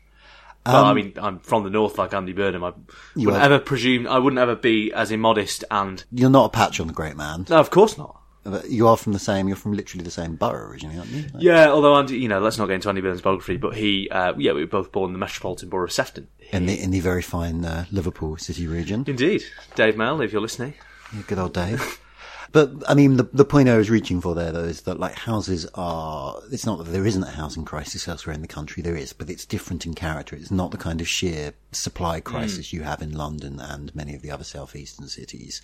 well, 0.64 0.84
I 0.86 0.94
mean, 0.94 1.12
I'm 1.20 1.40
from 1.40 1.64
the 1.64 1.70
north, 1.70 1.98
like 1.98 2.14
Andy 2.14 2.32
Burnham. 2.32 2.64
I 2.64 2.72
wouldn't 3.14 3.42
ever 3.42 3.58
presume. 3.58 4.06
I 4.06 4.18
wouldn't 4.18 4.40
ever 4.40 4.56
be 4.56 4.90
as 4.94 5.10
immodest 5.10 5.64
and. 5.70 6.02
You're 6.10 6.30
not 6.30 6.46
a 6.46 6.50
patch 6.50 6.80
on 6.80 6.86
the 6.86 6.94
great 6.94 7.16
man. 7.16 7.44
No, 7.50 7.58
of 7.58 7.68
course 7.68 7.98
not. 7.98 8.21
You 8.68 8.88
are 8.88 8.96
from 8.96 9.12
the 9.12 9.18
same. 9.18 9.46
You're 9.46 9.56
from 9.56 9.72
literally 9.74 10.04
the 10.04 10.10
same 10.10 10.34
borough 10.34 10.68
originally, 10.68 10.98
aren't 10.98 11.10
you? 11.10 11.22
Like, 11.32 11.42
Yeah, 11.42 11.68
although 11.68 11.96
Andy, 11.96 12.18
you 12.18 12.28
know, 12.28 12.40
let's 12.40 12.58
not 12.58 12.66
get 12.66 12.74
into 12.74 12.88
Andy 12.88 13.00
Burnham's 13.00 13.22
biography, 13.22 13.56
but 13.56 13.76
he, 13.76 14.08
uh, 14.10 14.32
yeah, 14.36 14.52
we 14.52 14.62
were 14.62 14.66
both 14.66 14.90
born 14.90 15.10
in 15.10 15.12
the 15.12 15.18
metropolitan 15.18 15.68
borough 15.68 15.84
of 15.84 15.92
Sefton. 15.92 16.28
in 16.50 16.66
the 16.66 16.80
in 16.80 16.90
the 16.90 17.00
very 17.00 17.22
fine 17.22 17.64
uh, 17.64 17.84
Liverpool 17.92 18.36
city 18.36 18.66
region. 18.66 19.04
Indeed, 19.06 19.44
Dave 19.76 19.96
Mel, 19.96 20.20
if 20.20 20.32
you're 20.32 20.42
listening. 20.42 20.74
Yeah, 21.14 21.22
Good 21.26 21.38
old 21.38 21.54
Dave. 21.54 21.98
But 22.52 22.70
I 22.86 22.92
mean, 22.92 23.16
the 23.16 23.22
the 23.32 23.46
point 23.46 23.70
I 23.70 23.78
was 23.78 23.88
reaching 23.88 24.20
for 24.20 24.34
there, 24.34 24.52
though, 24.52 24.64
is 24.64 24.82
that 24.82 25.00
like 25.00 25.14
houses 25.14 25.66
are. 25.74 26.38
It's 26.50 26.66
not 26.66 26.84
that 26.84 26.90
there 26.90 27.06
isn't 27.06 27.22
a 27.22 27.30
housing 27.30 27.64
crisis 27.64 28.06
elsewhere 28.06 28.34
in 28.34 28.42
the 28.42 28.46
country. 28.46 28.82
There 28.82 28.94
is, 28.94 29.14
but 29.14 29.30
it's 29.30 29.46
different 29.46 29.86
in 29.86 29.94
character. 29.94 30.36
It's 30.36 30.50
not 30.50 30.70
the 30.70 30.76
kind 30.76 31.00
of 31.00 31.08
sheer 31.08 31.54
supply 31.70 32.20
crisis 32.20 32.70
you 32.70 32.82
have 32.82 33.00
in 33.00 33.12
London 33.12 33.58
and 33.58 33.94
many 33.96 34.14
of 34.14 34.20
the 34.20 34.30
other 34.30 34.44
southeastern 34.44 35.08
cities. 35.08 35.62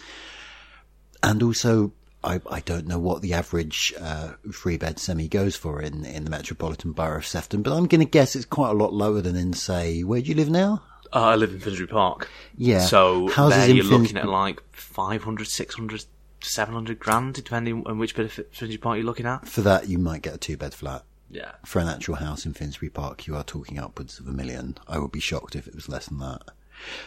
And 1.23 1.43
also, 1.43 1.93
I, 2.25 2.41
I 2.51 2.61
don't 2.61 2.87
know 2.87 2.99
what 2.99 3.23
the 3.23 3.33
average 3.33 3.95
uh, 4.01 4.33
three 4.53 4.77
bed 4.77 4.99
semi 4.99 5.29
goes 5.29 5.55
for 5.57 5.81
in 5.81 6.05
in 6.05 6.25
the 6.25 6.31
metropolitan 6.31 6.93
borough 6.93 7.19
of 7.19 7.27
Sefton, 7.27 7.63
but 7.63 7.73
I'm 7.73 7.87
going 7.87 8.01
to 8.01 8.11
guess 8.11 8.35
it's 8.35 8.45
quite 8.45 8.71
a 8.71 8.75
lot 8.75 8.93
lower 8.93 9.21
than 9.21 9.37
in 9.37 9.53
say 9.53 10.03
where 10.03 10.21
do 10.21 10.29
you 10.29 10.35
live 10.35 10.51
now? 10.51 10.83
Uh, 11.13 11.21
I 11.21 11.35
live 11.37 11.53
in 11.53 11.61
Finsbury 11.61 11.87
Park. 11.87 12.29
Yeah. 12.57 12.81
So 12.81 13.29
Houses 13.29 13.59
there 13.59 13.75
you're 13.75 13.85
looking 13.85 14.17
at 14.17 14.29
like 14.29 14.63
500, 14.73 15.47
600, 15.47 16.05
700 16.43 16.99
grand, 16.99 17.35
depending 17.35 17.85
on 17.87 17.99
which 17.99 18.15
bit 18.15 18.27
of 18.27 18.33
Finsbury 18.33 18.79
Park 18.79 18.97
you're 18.97 19.07
looking 19.07 19.27
at. 19.27 19.47
For 19.47 19.63
that, 19.63 19.89
you 19.89 19.99
might 19.99 20.23
get 20.23 20.35
a 20.35 20.39
two 20.39 20.57
bed 20.57 20.75
flat. 20.75 21.05
Yeah. 21.31 21.53
For 21.65 21.79
an 21.79 21.89
actual 21.89 22.17
house 22.17 22.47
in 22.47 22.55
Finsbury 22.55 22.91
Park, 22.91 23.27
you 23.27 23.37
are 23.37 23.45
talking 23.45 23.79
upwards 23.79 24.19
of 24.19 24.27
a 24.27 24.33
million. 24.33 24.77
I 24.87 24.99
would 24.99 25.13
be 25.13 25.21
shocked 25.21 25.57
if 25.57 25.67
it 25.67 25.75
was 25.75 25.89
less 25.89 26.07
than 26.07 26.19
that. 26.19 26.43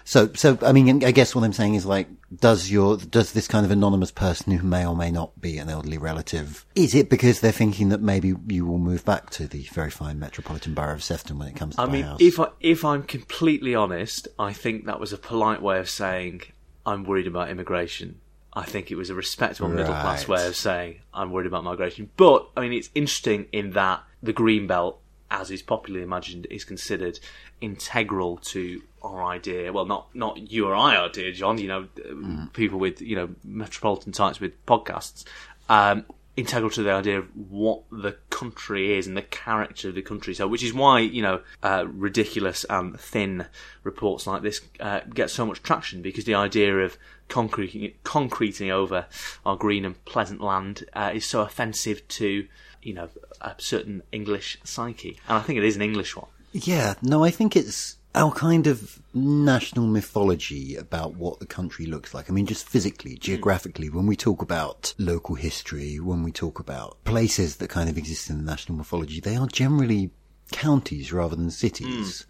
So, 0.04 0.32
so 0.34 0.58
I 0.62 0.72
mean, 0.72 1.04
I 1.04 1.12
guess 1.12 1.36
what 1.36 1.44
I'm 1.44 1.54
saying 1.54 1.76
is 1.76 1.86
like, 1.86 2.08
does 2.34 2.72
your 2.72 2.98
does 2.98 3.34
this 3.34 3.48
kind 3.48 3.66
of 3.66 3.72
anonymous 3.72 4.12
person 4.12 4.54
who 4.54 4.66
may 4.66 4.86
or 4.86 4.96
may 4.96 5.12
not 5.12 5.40
be 5.40 5.58
an 5.58 5.70
elderly 5.70 5.98
relative, 5.98 6.66
is 6.76 6.96
it 6.96 7.10
because 7.10 7.40
they're 7.40 7.52
thinking 7.52 7.90
that 7.90 8.02
maybe 8.02 8.34
you 8.48 8.66
will 8.66 8.78
move 8.78 9.04
back 9.06 9.30
to 9.32 9.48
the 9.48 9.64
very 9.74 9.92
fine 9.92 10.20
metropolitan 10.20 10.74
borough 10.74 10.94
of 10.94 11.04
Sefton 11.04 11.38
when 11.38 11.48
it 11.48 11.56
comes 11.56 11.76
to 11.76 11.82
I 11.82 11.88
mean, 11.88 12.04
house? 12.04 12.20
if 12.22 12.40
I 12.40 12.48
if 12.60 12.86
I'm 12.86 13.04
completely 13.04 13.76
honest, 13.76 14.28
I 14.40 14.54
think 14.54 14.86
that 14.86 15.00
was 15.00 15.14
a 15.14 15.18
polite 15.18 15.62
way 15.62 15.80
of 15.80 15.90
saying 15.90 16.42
I'm 16.86 17.04
worried 17.04 17.28
about 17.28 17.50
immigration, 17.50 18.20
I 18.54 18.64
think 18.64 18.92
it 18.92 18.96
was 18.96 19.10
a 19.10 19.16
respectable 19.16 19.70
middle 19.70 19.94
class 19.94 20.28
way 20.28 20.46
of 20.46 20.56
saying 20.56 21.00
I'm 21.14 21.32
worried 21.32 21.48
about 21.48 21.64
migration. 21.64 22.10
But 22.18 22.50
I 22.56 22.62
mean, 22.62 22.74
it's 22.74 22.90
interesting 22.94 23.48
in 23.52 23.72
that 23.72 24.04
the 24.22 24.34
green 24.34 24.68
belt, 24.68 25.00
as 25.30 25.52
is 25.52 25.62
popularly 25.62 26.04
imagined, 26.04 26.48
is 26.50 26.66
considered 26.66 27.20
integral 27.62 28.38
to 28.38 28.82
our 29.02 29.24
idea. 29.24 29.72
Well, 29.72 29.86
not 29.86 30.14
not 30.16 30.52
you 30.52 30.68
or 30.68 30.76
I 30.76 30.98
idea, 30.98 31.32
John. 31.32 31.58
You 31.58 31.68
know, 31.68 31.88
uh, 31.98 32.48
people 32.54 32.80
with 32.80 33.02
you 33.02 33.16
know 33.16 33.30
metropolitan 33.44 34.12
types 34.12 34.40
with 34.40 34.66
podcasts. 34.66 35.24
Um, 35.70 36.06
integral 36.38 36.70
to 36.72 36.82
the 36.82 36.92
idea 36.92 37.20
of 37.20 37.26
what 37.50 37.84
the 37.92 38.16
country 38.30 38.98
is 38.98 39.06
and 39.06 39.18
the 39.18 39.22
character 39.22 39.90
of 39.90 39.96
the 39.96 40.02
country. 40.02 40.34
So, 40.34 40.48
which 40.48 40.64
is 40.64 40.74
why 40.74 41.00
you 41.00 41.22
know 41.22 41.42
uh, 41.64 41.86
ridiculous 41.88 42.66
and 42.70 43.00
thin 43.00 43.46
reports 43.84 44.28
like 44.28 44.42
this 44.42 44.62
uh, 44.80 45.02
get 45.14 45.30
so 45.30 45.46
much 45.46 45.64
traction 45.64 46.02
because 46.02 46.26
the 46.26 46.36
idea 46.36 46.78
of 46.80 46.98
concreting, 47.28 47.94
concreting 48.04 48.72
over 48.72 49.06
our 49.46 49.56
green 49.56 49.86
and 49.86 50.04
pleasant 50.06 50.42
land 50.42 50.86
uh, 50.94 51.12
is 51.14 51.26
so 51.26 51.42
offensive 51.42 52.08
to 52.08 52.48
you 52.82 52.94
know 52.94 53.10
a 53.42 53.56
certain 53.58 54.04
English 54.12 54.60
psyche, 54.64 55.20
and 55.28 55.38
I 55.38 55.42
think 55.42 55.58
it 55.58 55.64
is 55.64 55.76
an 55.76 55.82
English 55.82 56.16
one. 56.16 56.28
Yeah, 56.52 56.96
no, 57.02 57.24
I 57.24 57.32
think 57.32 57.56
it's 57.56 57.98
our 58.14 58.32
kind 58.32 58.68
of 58.68 59.02
national 59.14 59.88
mythology 59.88 60.76
about 60.76 61.16
what 61.16 61.40
the 61.40 61.46
country 61.46 61.86
looks 61.86 62.14
like. 62.14 62.30
I 62.30 62.34
mean, 62.34 62.46
just 62.46 62.68
physically, 62.68 63.16
geographically, 63.16 63.90
when 63.90 64.06
we 64.06 64.16
talk 64.16 64.42
about 64.42 64.94
local 64.98 65.36
history, 65.36 66.00
when 66.00 66.24
we 66.24 66.32
talk 66.32 66.60
about 66.60 67.02
places 67.06 67.58
that 67.58 67.70
kind 67.70 67.90
of 67.90 67.98
exist 67.98 68.30
in 68.30 68.38
the 68.38 68.44
national 68.44 68.78
mythology, 68.78 69.22
they 69.22 69.38
are 69.38 69.48
generally 69.48 70.12
counties 70.52 71.14
rather 71.14 71.36
than 71.36 71.52
cities. 71.52 72.26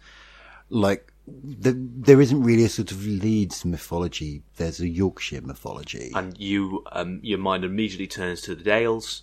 Like, 0.68 1.12
the, 1.26 1.72
there 1.76 2.20
isn't 2.20 2.42
really 2.42 2.64
a 2.64 2.68
sort 2.68 2.92
of 2.92 3.04
Leeds 3.04 3.64
mythology. 3.64 4.42
There's 4.56 4.80
a 4.80 4.88
Yorkshire 4.88 5.42
mythology. 5.42 6.12
and 6.14 6.38
you 6.38 6.84
um, 6.92 7.20
your 7.22 7.38
mind 7.38 7.64
immediately 7.64 8.06
turns 8.06 8.40
to 8.42 8.54
the 8.54 8.62
Dales, 8.62 9.22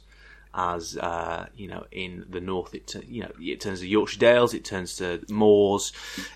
as 0.53 0.97
uh, 0.97 1.45
you 1.55 1.67
know 1.67 1.85
in 1.91 2.25
the 2.29 2.41
north 2.41 2.73
it 2.73 2.95
you 3.07 3.21
know 3.21 3.31
it 3.39 3.61
turns 3.61 3.79
to 3.81 3.87
Yorkshire 3.87 4.19
Dales, 4.19 4.53
it 4.53 4.65
turns 4.65 4.95
to 4.97 5.23
moors, 5.29 5.91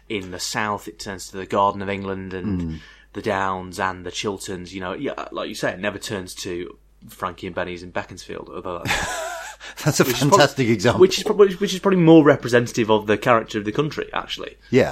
in 0.10 0.32
the 0.32 0.40
south 0.40 0.88
it 0.88 1.00
turns 1.00 1.30
to 1.30 1.38
the 1.38 1.46
Garden 1.46 1.82
of 1.82 1.90
England 1.90 2.34
and 2.34 2.80
the 3.14 3.22
Downs 3.22 3.80
and 3.80 4.06
the 4.06 4.12
Chilterns. 4.12 4.74
You 4.74 4.82
know, 4.82 4.94
yeah, 4.94 5.28
like 5.32 5.50
you 5.50 5.56
say, 5.56 5.72
it 5.72 5.80
never 5.80 6.00
turns 6.00 6.34
to 6.36 6.78
Frankie 7.10 7.48
and 7.48 7.56
Benny's 7.56 7.84
in 7.84 7.92
Beaconsfield, 7.92 8.50
although 8.54 8.84
That's 9.84 10.00
a 10.00 10.04
which 10.04 10.18
fantastic 10.18 10.68
example. 10.70 11.02
which 11.02 11.18
is 11.18 11.24
probably 11.24 11.54
which 11.56 11.74
is 11.74 11.80
probably 11.80 12.00
more 12.00 12.24
representative 12.24 12.90
of 12.90 13.08
the 13.08 13.18
character 13.18 13.58
of 13.60 13.66
the 13.66 13.72
country, 13.72 14.10
actually. 14.14 14.58
yeah. 14.70 14.92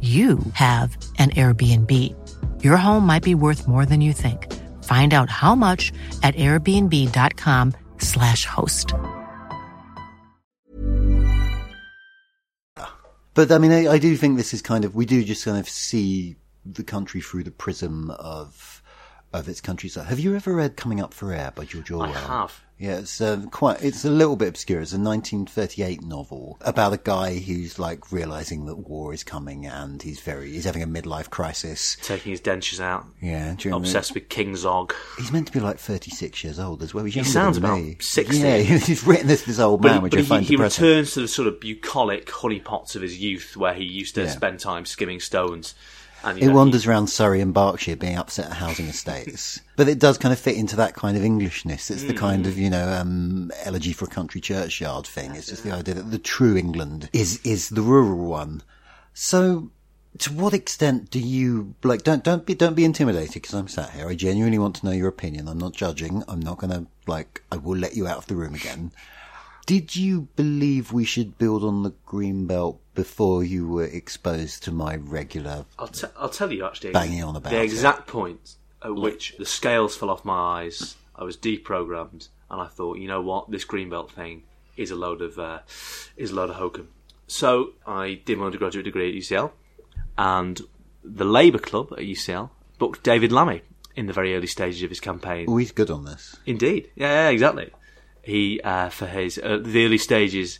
you 0.00 0.38
have 0.52 0.94
an 1.18 1.30
Airbnb. 1.30 1.92
Your 2.62 2.76
home 2.76 3.06
might 3.06 3.22
be 3.22 3.34
worth 3.34 3.66
more 3.66 3.86
than 3.86 4.02
you 4.02 4.12
think. 4.12 4.52
Find 4.84 5.14
out 5.14 5.30
how 5.30 5.54
much 5.54 5.90
at 6.22 6.34
airbnb.com/slash 6.34 8.44
host. 8.44 8.92
But 13.34 13.52
I 13.52 13.58
mean, 13.58 13.72
I, 13.72 13.88
I 13.88 13.98
do 13.98 14.16
think 14.16 14.36
this 14.36 14.54
is 14.54 14.62
kind 14.62 14.84
of 14.84 14.94
we 14.94 15.06
do 15.06 15.24
just 15.24 15.44
kind 15.44 15.58
of 15.58 15.68
see 15.68 16.36
the 16.64 16.82
country 16.82 17.20
through 17.20 17.44
the 17.44 17.50
prism 17.50 18.10
of 18.10 18.82
of 19.32 19.48
its 19.48 19.60
countryside. 19.60 20.06
Have 20.06 20.20
you 20.20 20.34
ever 20.34 20.54
read 20.54 20.76
"Coming 20.76 21.00
Up 21.00 21.14
for 21.14 21.32
Air" 21.32 21.52
by 21.54 21.64
George 21.64 21.90
Orwell? 21.90 22.08
I 22.08 22.18
have. 22.18 22.60
Yeah, 22.78 22.98
it's 22.98 23.22
um, 23.22 23.48
quite. 23.48 23.82
It's 23.82 24.04
a 24.04 24.10
little 24.10 24.36
bit 24.36 24.48
obscure. 24.48 24.82
It's 24.82 24.92
a 24.92 24.98
1938 24.98 26.02
novel 26.02 26.58
about 26.60 26.92
a 26.92 26.98
guy 26.98 27.38
who's 27.38 27.78
like 27.78 28.12
realizing 28.12 28.66
that 28.66 28.76
war 28.76 29.14
is 29.14 29.24
coming, 29.24 29.64
and 29.64 30.02
he's 30.02 30.20
very 30.20 30.52
he's 30.52 30.66
having 30.66 30.82
a 30.82 30.86
midlife 30.86 31.30
crisis. 31.30 31.96
Taking 32.02 32.32
his 32.32 32.40
dentures 32.42 32.78
out, 32.80 33.06
Yeah, 33.22 33.54
during 33.56 33.80
the- 33.80 33.88
obsessed 33.88 34.12
with 34.12 34.28
King 34.28 34.56
Zog. 34.56 34.94
He's 35.16 35.32
meant 35.32 35.46
to 35.46 35.52
be 35.54 35.60
like 35.60 35.78
36 35.78 36.44
years 36.44 36.58
old 36.58 36.82
as 36.82 36.92
well. 36.92 37.04
He's 37.06 37.14
He 37.14 37.24
sounds 37.24 37.56
about 37.56 37.78
me. 37.80 37.96
60. 37.98 38.36
Yeah, 38.36 38.58
he's 38.58 39.06
written 39.06 39.26
this 39.26 39.44
this 39.44 39.58
old 39.58 39.82
man, 39.82 39.94
But, 39.96 40.02
which 40.02 40.12
but 40.12 40.20
I 40.20 40.24
find 40.24 40.42
he, 40.42 40.48
he 40.48 40.56
depressing. 40.56 40.84
returns 40.84 41.12
to 41.14 41.20
the 41.22 41.28
sort 41.28 41.48
of 41.48 41.58
bucolic 41.60 42.26
honeypots 42.26 42.94
of 42.94 43.00
his 43.00 43.18
youth, 43.18 43.56
where 43.56 43.72
he 43.72 43.84
used 43.84 44.14
to 44.16 44.24
Yeah. 44.24 44.30
spend 44.30 44.60
time 44.60 44.84
skimming 44.84 45.20
stones. 45.20 45.74
It 46.24 46.48
wanders 46.48 46.86
around 46.86 47.06
Surrey 47.08 47.40
and 47.40 47.54
Berkshire 47.54 47.96
being 47.96 48.16
upset 48.16 48.46
at 48.46 48.52
housing 48.54 48.86
estates. 48.86 49.60
but 49.76 49.88
it 49.88 49.98
does 49.98 50.18
kind 50.18 50.32
of 50.32 50.38
fit 50.40 50.56
into 50.56 50.74
that 50.76 50.94
kind 50.94 51.16
of 51.16 51.22
Englishness. 51.22 51.90
It's 51.90 52.02
the 52.02 52.14
Mm. 52.14 52.18
kind 52.18 52.46
of, 52.46 52.58
you 52.58 52.68
know, 52.70 52.88
um, 52.92 53.52
elegy 53.64 53.92
for 53.92 54.06
a 54.06 54.08
country 54.08 54.40
churchyard 54.40 55.06
thing. 55.06 55.34
It's 55.34 55.46
just 55.46 55.62
the 55.62 55.72
idea 55.72 55.94
that 55.94 56.10
the 56.10 56.18
true 56.18 56.56
England 56.56 57.08
is, 57.12 57.40
is 57.44 57.68
the 57.70 57.82
rural 57.82 58.26
one. 58.26 58.62
So, 59.14 59.70
to 60.18 60.32
what 60.32 60.54
extent 60.54 61.10
do 61.10 61.20
you, 61.20 61.74
like, 61.84 62.02
don't, 62.02 62.24
don't 62.24 62.44
be, 62.46 62.54
don't 62.54 62.74
be 62.74 62.84
intimidated 62.86 63.34
because 63.34 63.54
I'm 63.54 63.68
sat 63.68 63.90
here. 63.90 64.08
I 64.08 64.14
genuinely 64.14 64.58
want 64.58 64.76
to 64.76 64.86
know 64.86 64.92
your 64.92 65.08
opinion. 65.08 65.46
I'm 65.46 65.58
not 65.58 65.74
judging. 65.74 66.24
I'm 66.26 66.40
not 66.40 66.58
going 66.58 66.70
to, 66.72 66.86
like, 67.06 67.42
I 67.52 67.56
will 67.56 67.76
let 67.76 67.94
you 67.96 68.06
out 68.06 68.16
of 68.18 68.26
the 68.26 68.34
room 68.36 68.54
again. 68.54 68.92
Did 69.66 69.96
you 69.96 70.28
believe 70.36 70.92
we 70.92 71.04
should 71.04 71.38
build 71.38 71.64
on 71.64 71.82
the 71.82 71.92
green 72.06 72.46
belt 72.46 72.80
before 72.94 73.42
you 73.42 73.66
were 73.68 73.84
exposed 73.84 74.62
to 74.62 74.70
my 74.72 74.96
regular 74.96 75.66
I'll, 75.78 75.88
t- 75.88 76.06
I'll 76.16 76.28
tell 76.28 76.52
you 76.52 76.64
actually 76.64 76.92
Banging 76.92 77.24
on 77.24 77.34
about 77.34 77.50
the 77.50 77.60
it. 77.60 77.64
exact 77.64 78.06
point 78.06 78.54
at 78.82 78.94
which 78.94 79.34
the 79.38 79.44
scales 79.44 79.96
fell 79.96 80.10
off 80.10 80.24
my 80.24 80.62
eyes. 80.62 80.96
I 81.16 81.24
was 81.24 81.36
deprogrammed, 81.36 82.28
and 82.50 82.60
I 82.60 82.66
thought, 82.66 82.98
you 82.98 83.08
know 83.08 83.20
what, 83.20 83.50
this 83.50 83.64
green 83.64 83.90
belt 83.90 84.12
thing 84.12 84.44
is 84.76 84.90
a 84.90 84.96
load 84.96 85.20
of 85.20 85.38
uh, 85.38 85.60
is 86.16 86.30
a 86.30 86.34
load 86.34 86.50
of 86.50 86.56
hokum. 86.56 86.88
So 87.26 87.72
I 87.86 88.20
did 88.24 88.38
my 88.38 88.46
undergraduate 88.46 88.84
degree 88.84 89.08
at 89.08 89.14
UCL, 89.14 89.50
and 90.16 90.60
the 91.02 91.24
Labour 91.24 91.58
Club 91.58 91.92
at 91.92 91.98
UCL 91.98 92.50
booked 92.78 93.02
David 93.02 93.32
Lammy 93.32 93.62
in 93.96 94.06
the 94.06 94.12
very 94.12 94.36
early 94.36 94.46
stages 94.46 94.82
of 94.82 94.90
his 94.90 95.00
campaign. 95.00 95.46
Oh, 95.48 95.56
he's 95.56 95.72
good 95.72 95.90
on 95.90 96.04
this. 96.04 96.36
Indeed, 96.46 96.90
yeah, 96.94 97.24
yeah 97.24 97.28
exactly. 97.30 97.70
He 98.26 98.60
uh, 98.60 98.88
for 98.88 99.06
his 99.06 99.38
uh, 99.38 99.60
the 99.62 99.86
early 99.86 99.98
stages 99.98 100.58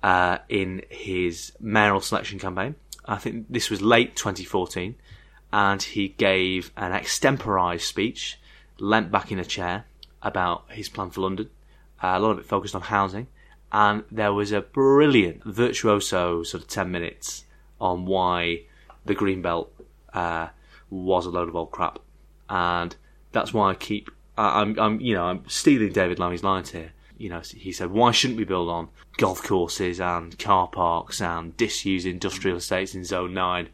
uh, 0.00 0.38
in 0.48 0.82
his 0.90 1.52
mayoral 1.58 2.00
selection 2.00 2.38
campaign. 2.38 2.76
I 3.04 3.16
think 3.16 3.46
this 3.50 3.68
was 3.68 3.82
late 3.82 4.14
2014, 4.14 4.94
and 5.52 5.82
he 5.82 6.08
gave 6.08 6.70
an 6.76 6.92
extemporised 6.92 7.84
speech, 7.84 8.38
leant 8.78 9.10
back 9.10 9.32
in 9.32 9.40
a 9.40 9.44
chair, 9.44 9.86
about 10.22 10.70
his 10.70 10.88
plan 10.88 11.10
for 11.10 11.22
London. 11.22 11.50
Uh, 12.00 12.14
a 12.14 12.20
lot 12.20 12.30
of 12.30 12.38
it 12.38 12.46
focused 12.46 12.76
on 12.76 12.82
housing, 12.82 13.26
and 13.72 14.04
there 14.08 14.32
was 14.32 14.52
a 14.52 14.60
brilliant 14.60 15.42
virtuoso 15.42 16.44
sort 16.44 16.62
of 16.62 16.68
10 16.68 16.92
minutes 16.92 17.44
on 17.80 18.06
why 18.06 18.60
the 19.04 19.16
Greenbelt 19.16 19.66
uh, 20.12 20.46
was 20.90 21.26
a 21.26 21.30
load 21.30 21.48
of 21.48 21.56
old 21.56 21.72
crap, 21.72 21.98
and 22.48 22.94
that's 23.32 23.52
why 23.52 23.70
I 23.70 23.74
keep. 23.74 24.12
I, 24.36 24.60
I'm, 24.60 24.78
I'm, 24.78 25.00
you 25.00 25.14
know, 25.14 25.24
I'm 25.24 25.48
stealing 25.48 25.92
David 25.92 26.18
Lammy's 26.18 26.44
lines 26.44 26.70
here. 26.70 26.92
You 27.16 27.30
know, 27.30 27.40
he 27.40 27.70
said, 27.72 27.90
"Why 27.90 28.10
shouldn't 28.10 28.38
we 28.38 28.44
build 28.44 28.68
on 28.68 28.88
golf 29.18 29.42
courses 29.42 30.00
and 30.00 30.36
car 30.38 30.66
parks 30.66 31.20
and 31.20 31.56
disused 31.56 32.06
industrial 32.06 32.56
estates 32.56 32.94
in 32.94 33.04
Zone 33.04 33.32
Nine?" 33.32 33.68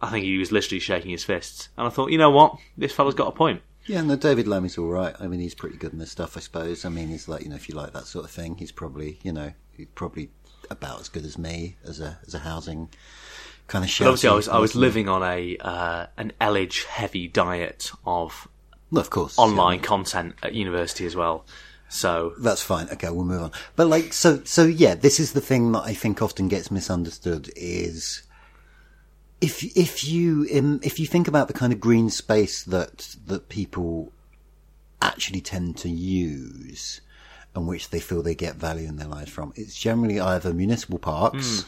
I 0.00 0.10
think 0.10 0.24
he 0.24 0.38
was 0.38 0.52
literally 0.52 0.80
shaking 0.80 1.10
his 1.10 1.24
fists, 1.24 1.68
and 1.76 1.86
I 1.86 1.90
thought, 1.90 2.10
you 2.10 2.18
know 2.18 2.30
what, 2.30 2.56
this 2.76 2.92
fella's 2.92 3.14
got 3.14 3.28
a 3.28 3.32
point. 3.32 3.62
Yeah, 3.86 4.00
and 4.00 4.08
no, 4.08 4.16
David 4.16 4.46
Lammy's 4.46 4.78
all 4.78 4.88
right. 4.88 5.14
I 5.18 5.26
mean, 5.26 5.40
he's 5.40 5.54
pretty 5.54 5.76
good 5.76 5.92
in 5.92 5.98
this 5.98 6.12
stuff, 6.12 6.36
I 6.36 6.40
suppose. 6.40 6.84
I 6.84 6.88
mean, 6.88 7.08
he's 7.08 7.26
like, 7.26 7.42
you 7.42 7.48
know, 7.48 7.56
if 7.56 7.68
you 7.68 7.74
like 7.74 7.94
that 7.94 8.06
sort 8.06 8.24
of 8.24 8.30
thing, 8.30 8.56
he's 8.56 8.70
probably, 8.70 9.18
you 9.22 9.32
know, 9.32 9.52
he's 9.76 9.86
probably 9.94 10.30
about 10.70 11.00
as 11.00 11.08
good 11.08 11.24
as 11.24 11.38
me 11.38 11.76
as 11.84 12.00
a 12.00 12.18
as 12.26 12.34
a 12.34 12.40
housing 12.40 12.90
kind 13.66 13.84
of 13.84 13.90
show. 13.90 14.06
Obviously, 14.06 14.28
I 14.28 14.34
was 14.34 14.48
I 14.48 14.58
was 14.58 14.74
living 14.74 15.08
on 15.08 15.22
a 15.22 15.56
uh, 15.58 16.06
an 16.16 16.32
Elledge 16.40 16.84
heavy 16.84 17.28
diet 17.28 17.90
of 18.04 18.46
of 18.94 19.10
course, 19.10 19.38
online 19.38 19.78
yeah. 19.78 19.84
content 19.84 20.34
at 20.42 20.54
university 20.54 21.06
as 21.06 21.14
well. 21.14 21.44
So 21.88 22.34
That's 22.38 22.62
fine. 22.62 22.88
Okay, 22.90 23.08
we'll 23.10 23.24
move 23.24 23.42
on. 23.42 23.52
But 23.74 23.88
like, 23.88 24.12
so, 24.12 24.42
so 24.44 24.64
yeah, 24.64 24.94
this 24.94 25.18
is 25.18 25.32
the 25.32 25.40
thing 25.40 25.72
that 25.72 25.80
I 25.80 25.94
think 25.94 26.20
often 26.20 26.48
gets 26.48 26.70
misunderstood 26.70 27.50
is 27.56 28.22
if, 29.40 29.64
if 29.76 30.06
you, 30.06 30.46
um, 30.54 30.80
if 30.82 31.00
you 31.00 31.06
think 31.06 31.28
about 31.28 31.48
the 31.48 31.54
kind 31.54 31.72
of 31.72 31.80
green 31.80 32.10
space 32.10 32.62
that, 32.64 33.16
that 33.26 33.48
people 33.48 34.12
actually 35.00 35.40
tend 35.40 35.78
to 35.78 35.88
use 35.88 37.00
and 37.54 37.66
which 37.66 37.88
they 37.90 38.00
feel 38.00 38.22
they 38.22 38.34
get 38.34 38.56
value 38.56 38.86
in 38.86 38.96
their 38.96 39.08
lives 39.08 39.30
from, 39.30 39.52
it's 39.56 39.74
generally 39.74 40.20
either 40.20 40.52
municipal 40.52 40.98
parks, 40.98 41.64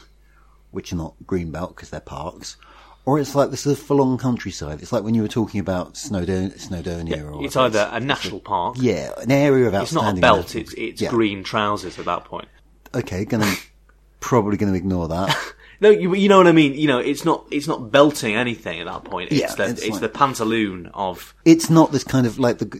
which 0.69 0.93
are 0.93 0.97
not 0.97 1.15
green 1.25 1.49
belt 1.49 1.75
because 1.75 1.89
they're 1.89 1.99
parks, 1.99 2.57
or 3.05 3.19
it's 3.19 3.33
like 3.35 3.49
this 3.51 3.61
sort 3.61 3.77
of 3.77 3.83
full-on 3.83 4.17
countryside. 4.17 4.81
It's 4.81 4.91
like 4.91 5.03
when 5.03 5.15
you 5.15 5.21
were 5.21 5.27
talking 5.27 5.59
about 5.59 5.97
Snowdon, 5.97 6.51
Snowdonia 6.51 7.31
or 7.33 7.43
it's 7.45 7.55
either 7.55 7.89
a 7.91 7.99
national 7.99 8.39
park. 8.39 8.75
yeah, 8.79 9.11
an 9.17 9.31
area 9.31 9.67
of 9.67 9.73
It's 9.73 9.91
not 9.93 10.17
a 10.17 10.21
belt. 10.21 10.55
It's 10.55 10.73
it's 10.73 11.01
Yeah. 11.01 11.09
green 11.09 11.43
trousers 11.43 11.97
at 11.99 12.05
that 12.05 12.25
point. 12.25 12.47
Okay, 12.93 13.25
gonna 13.25 13.51
probably 14.19 14.57
gonna 14.57 14.73
ignore 14.73 15.07
that. 15.07 15.35
No, 15.81 15.89
you, 15.89 16.13
you 16.13 16.29
know 16.29 16.37
what 16.37 16.45
I 16.45 16.51
mean. 16.51 16.75
You 16.75 16.85
know, 16.87 16.99
it's 16.99 17.25
not 17.25 17.43
it's 17.49 17.67
not 17.67 17.91
belting 17.91 18.35
anything 18.35 18.79
at 18.81 18.85
that 18.85 19.03
point. 19.03 19.31
It's 19.31 19.41
Yeah, 19.41 19.55
the 19.55 19.63
it's 19.71 19.81
it's, 19.81 19.91
like- 19.93 20.01
the 20.01 20.09
pantaloon 20.09 20.91
of 20.93 21.33
It's 21.43 21.71
not 21.71 21.91
this 21.91 22.03
kind 22.03 22.27
of 22.27 22.37
like 22.37 22.59
the. 22.59 22.79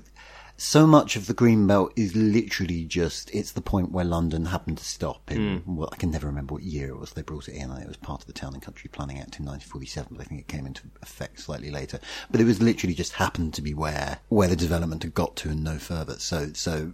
So 0.63 0.85
much 0.85 1.15
of 1.15 1.25
the 1.25 1.33
green 1.33 1.65
belt 1.65 1.91
is 1.95 2.15
literally 2.15 2.85
just 2.85 3.33
it's 3.33 3.53
the 3.53 3.63
point 3.63 3.91
where 3.91 4.05
London 4.05 4.45
happened 4.45 4.77
to 4.77 4.85
stop 4.85 5.31
in. 5.31 5.57
Hmm. 5.57 5.75
Well, 5.75 5.89
I 5.91 5.95
can 5.95 6.11
never 6.11 6.27
remember 6.27 6.53
what 6.53 6.61
year 6.61 6.89
it 6.89 6.99
was 6.99 7.13
they 7.13 7.23
brought 7.23 7.47
it 7.47 7.55
in. 7.55 7.71
It 7.71 7.87
was 7.87 7.97
part 7.97 8.21
of 8.21 8.27
the 8.27 8.33
Town 8.33 8.53
and 8.53 8.61
Country 8.61 8.87
Planning 8.87 9.17
Act 9.17 9.39
in 9.39 9.45
1947, 9.45 10.09
but 10.11 10.21
I 10.21 10.25
think 10.25 10.39
it 10.39 10.47
came 10.47 10.67
into 10.67 10.83
effect 11.01 11.39
slightly 11.39 11.71
later. 11.71 11.99
But 12.29 12.41
it 12.41 12.43
was 12.43 12.61
literally 12.61 12.93
just 12.93 13.13
happened 13.13 13.55
to 13.55 13.63
be 13.63 13.73
where 13.73 14.19
where 14.29 14.47
the 14.47 14.55
development 14.55 15.01
had 15.01 15.15
got 15.15 15.35
to 15.37 15.49
and 15.49 15.63
no 15.63 15.79
further. 15.79 16.19
So 16.19 16.51
so 16.53 16.93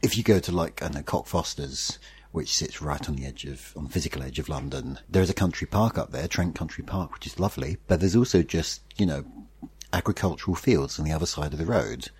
if 0.00 0.16
you 0.16 0.22
go 0.22 0.38
to 0.38 0.52
like 0.52 0.80
I 0.80 0.86
don't 0.86 0.94
know 0.94 1.02
Cockfosters, 1.02 1.98
which 2.30 2.54
sits 2.54 2.80
right 2.80 3.08
on 3.08 3.16
the 3.16 3.26
edge 3.26 3.44
of 3.46 3.72
on 3.76 3.82
the 3.82 3.90
physical 3.90 4.22
edge 4.22 4.38
of 4.38 4.48
London, 4.48 5.00
there 5.08 5.22
is 5.22 5.30
a 5.30 5.34
country 5.34 5.66
park 5.66 5.98
up 5.98 6.12
there, 6.12 6.28
Trent 6.28 6.54
Country 6.54 6.84
Park, 6.84 7.14
which 7.14 7.26
is 7.26 7.40
lovely. 7.40 7.78
But 7.88 7.98
there's 7.98 8.14
also 8.14 8.44
just 8.44 8.80
you 8.96 9.06
know 9.06 9.24
agricultural 9.92 10.54
fields 10.54 11.00
on 11.00 11.04
the 11.04 11.12
other 11.12 11.26
side 11.26 11.52
of 11.52 11.58
the 11.58 11.66
road. 11.66 12.10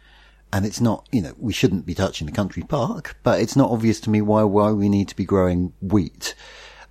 And 0.52 0.66
it's 0.66 0.80
not, 0.80 1.08
you 1.10 1.22
know, 1.22 1.32
we 1.38 1.52
shouldn't 1.52 1.86
be 1.86 1.94
touching 1.94 2.26
the 2.26 2.32
country 2.32 2.62
park, 2.62 3.16
but 3.22 3.40
it's 3.40 3.56
not 3.56 3.70
obvious 3.70 4.00
to 4.00 4.10
me 4.10 4.20
why 4.20 4.42
why 4.42 4.70
we 4.72 4.88
need 4.88 5.08
to 5.08 5.16
be 5.16 5.24
growing 5.24 5.72
wheat 5.80 6.34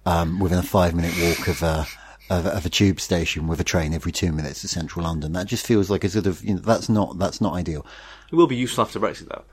um, 0.05 0.39
within 0.39 0.57
a 0.57 0.63
five 0.63 0.95
minute 0.95 1.13
walk 1.21 1.47
of 1.47 1.61
a 1.61 1.85
of, 2.31 2.47
of 2.47 2.65
a 2.65 2.69
tube 2.69 2.99
station 2.99 3.47
with 3.47 3.59
a 3.59 3.63
train 3.63 3.93
every 3.93 4.11
two 4.11 4.31
minutes 4.31 4.61
to 4.61 4.67
central 4.67 5.05
London. 5.05 5.33
That 5.33 5.47
just 5.47 5.65
feels 5.65 5.89
like 5.89 6.03
a 6.03 6.09
sort 6.09 6.25
of, 6.27 6.43
you 6.43 6.55
know, 6.55 6.61
that's 6.61 6.89
not 6.89 7.19
that's 7.19 7.41
not 7.41 7.53
ideal. 7.53 7.85
it 8.31 8.35
will 8.35 8.47
be 8.47 8.55
useful 8.55 8.83
after 8.83 8.99
Brexit 8.99 9.29
though. 9.29 9.43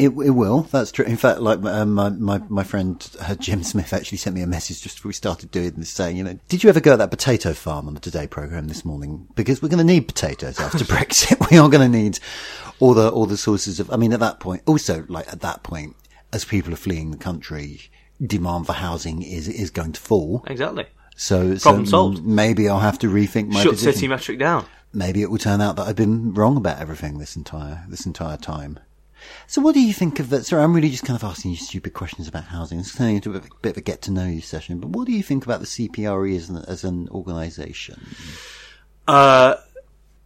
It, 0.00 0.08
it 0.24 0.30
will. 0.30 0.62
That's 0.62 0.90
true. 0.92 1.04
In 1.04 1.16
fact, 1.16 1.40
like 1.40 1.62
um, 1.64 1.92
my 1.94 2.08
my 2.10 2.38
my 2.48 2.62
friend 2.64 3.06
uh, 3.20 3.34
Jim 3.34 3.62
Smith 3.62 3.92
actually 3.92 4.18
sent 4.18 4.34
me 4.34 4.42
a 4.42 4.46
message 4.46 4.80
just 4.82 4.96
before 4.96 5.10
we 5.10 5.14
started 5.14 5.50
doing 5.50 5.72
this, 5.72 5.90
saying, 5.90 6.16
you 6.16 6.24
know, 6.24 6.38
did 6.48 6.62
you 6.64 6.70
ever 6.70 6.80
go 6.80 6.92
to 6.92 6.96
that 6.96 7.10
potato 7.10 7.52
farm 7.52 7.86
on 7.86 7.94
the 7.94 8.00
Today 8.00 8.26
program 8.26 8.68
this 8.68 8.84
morning? 8.84 9.28
Because 9.34 9.60
we're 9.60 9.68
going 9.68 9.86
to 9.86 9.92
need 9.92 10.08
potatoes 10.08 10.58
after 10.58 10.84
Brexit. 10.84 11.50
We 11.50 11.58
are 11.58 11.68
going 11.68 11.90
to 11.92 11.98
need 11.98 12.18
all 12.78 12.94
the 12.94 13.10
all 13.10 13.26
the 13.26 13.36
sources 13.36 13.78
of. 13.78 13.90
I 13.90 13.96
mean, 13.96 14.12
at 14.12 14.20
that 14.20 14.40
point, 14.40 14.62
also 14.66 15.04
like 15.08 15.30
at 15.32 15.40
that 15.40 15.62
point, 15.62 15.96
as 16.32 16.44
people 16.44 16.72
are 16.72 16.76
fleeing 16.76 17.10
the 17.10 17.16
country, 17.18 17.82
demand 18.24 18.66
for 18.66 18.72
housing 18.72 19.22
is 19.22 19.48
is 19.48 19.70
going 19.70 19.92
to 19.92 20.00
fall. 20.00 20.44
Exactly. 20.46 20.86
So, 21.16 21.58
Problem 21.58 21.84
so 21.84 21.90
solved. 21.90 22.24
maybe 22.24 22.66
I'll 22.70 22.78
have 22.80 22.98
to 23.00 23.08
rethink 23.08 23.48
my 23.48 23.62
Shut 23.62 23.72
position 23.72 23.92
City 23.92 24.08
Metric 24.08 24.38
down. 24.38 24.64
maybe 24.94 25.20
it 25.20 25.30
will 25.30 25.36
turn 25.36 25.60
out 25.60 25.76
that 25.76 25.86
I've 25.86 25.96
been 25.96 26.32
wrong 26.32 26.56
about 26.56 26.78
everything 26.80 27.18
this 27.18 27.36
entire 27.36 27.84
this 27.88 28.06
entire 28.06 28.38
time. 28.38 28.78
So, 29.46 29.60
what 29.60 29.74
do 29.74 29.80
you 29.80 29.92
think 29.92 30.20
of 30.20 30.30
that? 30.30 30.46
Sorry, 30.46 30.62
I'm 30.62 30.74
really 30.74 30.90
just 30.90 31.04
kind 31.04 31.16
of 31.16 31.24
asking 31.24 31.52
you 31.52 31.56
stupid 31.56 31.94
questions 31.94 32.28
about 32.28 32.44
housing. 32.44 32.78
It's 32.78 32.94
turning 32.94 33.16
into 33.16 33.34
a 33.34 33.40
bit 33.62 33.70
of 33.70 33.76
a 33.76 33.80
get 33.80 34.02
to 34.02 34.10
know 34.10 34.26
you 34.26 34.40
session. 34.40 34.78
But 34.78 34.90
what 34.90 35.06
do 35.06 35.12
you 35.12 35.22
think 35.22 35.44
about 35.44 35.60
the 35.60 35.66
CPRE 35.66 36.36
as 36.36 36.48
an, 36.48 36.64
as 36.68 36.84
an 36.84 37.08
organisation? 37.10 38.00
Uh, 39.08 39.56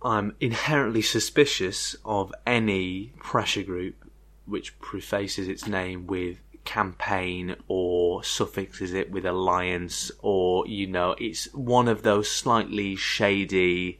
I'm 0.03 0.37
inherently 0.41 1.03
suspicious 1.03 1.97
of 2.05 2.33
any 2.47 3.13
pressure 3.19 3.63
group 3.63 4.05
which 4.47 4.79
prefaces 4.79 5.49
its 5.49 5.67
name 5.67 6.07
with 6.07 6.39
campaign 6.65 7.57
or 7.69 8.23
suffixes 8.25 8.93
it 8.93 9.11
with 9.11 9.25
alliance 9.25 10.11
or, 10.21 10.67
you 10.67 10.87
know, 10.87 11.15
it's 11.19 11.53
one 11.55 11.89
of 11.89 12.03
those 12.03 12.31
slightly 12.31 12.97
shady. 12.97 13.99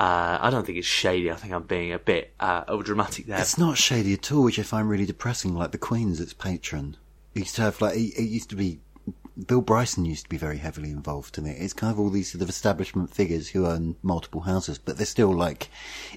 Uh, 0.00 0.38
I 0.40 0.48
don't 0.48 0.64
think 0.64 0.78
it's 0.78 0.86
shady. 0.86 1.30
I 1.30 1.34
think 1.34 1.52
I'm 1.52 1.64
being 1.64 1.92
a 1.92 1.98
bit 1.98 2.32
uh, 2.40 2.64
overdramatic 2.64 3.26
there. 3.26 3.38
It's 3.38 3.58
not 3.58 3.76
shady 3.76 4.14
at 4.14 4.32
all, 4.32 4.44
which 4.44 4.58
I 4.58 4.62
find 4.62 4.88
really 4.88 5.04
depressing. 5.04 5.54
Like 5.54 5.72
the 5.72 5.78
Queen's 5.78 6.20
its 6.20 6.32
patron. 6.32 6.96
It 7.34 7.40
used 7.40 7.56
to 7.56 7.62
have 7.62 7.82
like 7.82 7.96
it, 7.96 8.14
it 8.16 8.30
used 8.30 8.48
to 8.48 8.56
be. 8.56 8.80
Bill 9.46 9.60
Bryson 9.60 10.04
used 10.04 10.24
to 10.24 10.28
be 10.28 10.36
very 10.36 10.58
heavily 10.58 10.90
involved 10.90 11.38
in 11.38 11.46
it. 11.46 11.56
It's 11.60 11.72
kind 11.72 11.92
of 11.92 11.98
all 11.98 12.10
these 12.10 12.32
sort 12.32 12.42
of 12.42 12.48
establishment 12.48 13.14
figures 13.14 13.48
who 13.48 13.66
own 13.66 13.96
multiple 14.02 14.42
houses, 14.42 14.78
but 14.78 14.96
they're 14.96 15.06
still 15.06 15.32
like, 15.32 15.68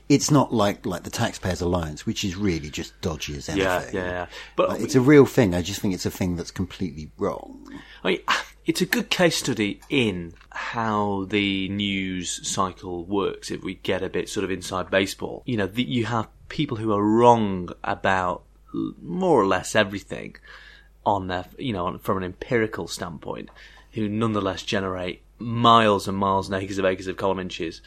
it's 0.09 0.31
not 0.31 0.53
like 0.53 0.85
like 0.85 1.03
the 1.03 1.09
Taxpayers 1.09 1.61
Alliance, 1.61 2.05
which 2.05 2.23
is 2.23 2.35
really 2.35 2.69
just 2.69 2.99
dodgy 3.01 3.35
as 3.35 3.49
anything. 3.49 3.65
yeah, 3.65 3.89
yeah, 3.93 4.09
yeah. 4.11 4.25
But 4.55 4.69
Like, 4.69 4.81
it's 4.81 4.95
a 4.95 5.01
real 5.01 5.25
thing. 5.25 5.53
I 5.53 5.61
just 5.61 5.81
think 5.81 5.93
it's 5.93 6.05
a 6.05 6.11
thing 6.11 6.35
that's 6.35 6.51
completely 6.51 7.11
wrong. 7.17 7.67
I 8.03 8.07
mean, 8.07 8.19
it's 8.65 8.81
a 8.81 8.85
good 8.85 9.09
case 9.09 9.37
study 9.37 9.81
in 9.89 10.33
how 10.51 11.25
the 11.29 11.69
news 11.69 12.47
cycle 12.47 13.05
works. 13.05 13.51
If 13.51 13.63
we 13.63 13.75
get 13.75 14.03
a 14.03 14.09
bit 14.09 14.29
sort 14.29 14.43
of 14.43 14.51
inside 14.51 14.89
baseball, 14.89 15.43
you 15.45 15.57
know, 15.57 15.67
the, 15.67 15.83
you 15.83 16.05
have 16.05 16.27
people 16.49 16.77
who 16.77 16.93
are 16.93 17.03
wrong 17.03 17.69
about 17.83 18.43
more 19.01 19.39
or 19.39 19.45
less 19.45 19.75
everything 19.75 20.35
on 21.05 21.27
their, 21.27 21.45
you 21.57 21.73
know, 21.73 21.85
on- 21.85 21.99
from 21.99 22.17
an 22.17 22.23
empirical 22.23 22.87
standpoint, 22.87 23.49
who 23.93 24.07
nonetheless 24.09 24.63
generate 24.63 25.21
miles 25.39 26.07
and 26.07 26.17
miles 26.17 26.49
and 26.49 26.61
acres 26.61 26.77
of 26.77 26.85
acres 26.85 27.07
of 27.07 27.17
column 27.17 27.39
inches 27.39 27.81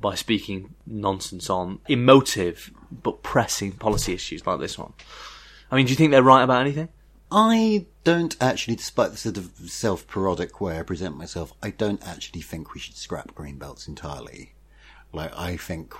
by 0.00 0.14
speaking 0.14 0.74
nonsense 0.86 1.50
on 1.50 1.80
emotive 1.88 2.70
but 2.90 3.22
pressing 3.22 3.72
policy 3.72 4.12
issues 4.12 4.46
like 4.46 4.60
this 4.60 4.78
one. 4.78 4.92
I 5.70 5.76
mean, 5.76 5.86
do 5.86 5.90
you 5.90 5.96
think 5.96 6.10
they're 6.10 6.22
right 6.22 6.42
about 6.42 6.60
anything? 6.60 6.88
I 7.30 7.86
don't 8.04 8.36
actually, 8.40 8.76
despite 8.76 9.10
the 9.10 9.16
sort 9.18 9.36
of 9.36 9.52
self-parodic 9.66 10.60
way 10.60 10.78
I 10.78 10.82
present 10.82 11.16
myself, 11.16 11.52
I 11.62 11.70
don't 11.70 12.02
actually 12.06 12.40
think 12.40 12.72
we 12.72 12.80
should 12.80 12.96
scrap 12.96 13.34
green 13.34 13.58
belts 13.58 13.86
entirely. 13.86 14.54
Like, 15.12 15.36
I 15.36 15.56
think 15.56 15.94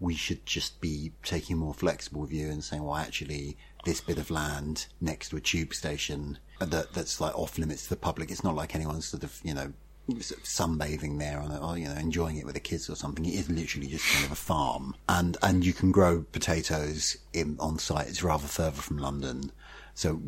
we 0.00 0.14
should 0.14 0.46
just 0.46 0.80
be 0.80 1.12
taking 1.22 1.56
a 1.56 1.58
more 1.58 1.74
flexible 1.74 2.24
view 2.24 2.48
and 2.48 2.62
saying, 2.62 2.84
well, 2.84 2.96
actually, 2.96 3.56
this 3.84 4.00
bit 4.00 4.18
of 4.18 4.30
land 4.30 4.86
next 5.00 5.30
to 5.30 5.36
a 5.36 5.40
tube 5.40 5.74
station 5.74 6.38
that 6.60 6.92
that's 6.92 7.20
like 7.20 7.36
off 7.36 7.58
limits 7.58 7.84
to 7.84 7.90
the 7.90 7.96
public. 7.96 8.30
It's 8.30 8.44
not 8.44 8.54
like 8.54 8.74
anyone's 8.74 9.06
sort 9.06 9.24
of, 9.24 9.40
you 9.42 9.54
know, 9.54 9.72
sort 10.20 10.40
of 10.40 10.46
sunbathing 10.46 11.18
there 11.18 11.40
it 11.40 11.62
or, 11.62 11.76
you 11.76 11.86
know, 11.86 11.94
enjoying 11.94 12.36
it 12.36 12.44
with 12.44 12.54
the 12.54 12.60
kids 12.60 12.88
or 12.88 12.96
something. 12.96 13.24
It 13.24 13.34
is 13.34 13.50
literally 13.50 13.88
just 13.88 14.10
kind 14.12 14.24
of 14.24 14.32
a 14.32 14.36
farm. 14.36 14.94
And, 15.08 15.36
and 15.42 15.64
you 15.64 15.72
can 15.72 15.92
grow 15.92 16.22
potatoes 16.22 17.18
in, 17.32 17.56
on 17.60 17.78
site. 17.78 18.08
It's 18.08 18.22
rather 18.22 18.46
further 18.46 18.80
from 18.80 18.98
London. 18.98 19.52
So 19.98 20.22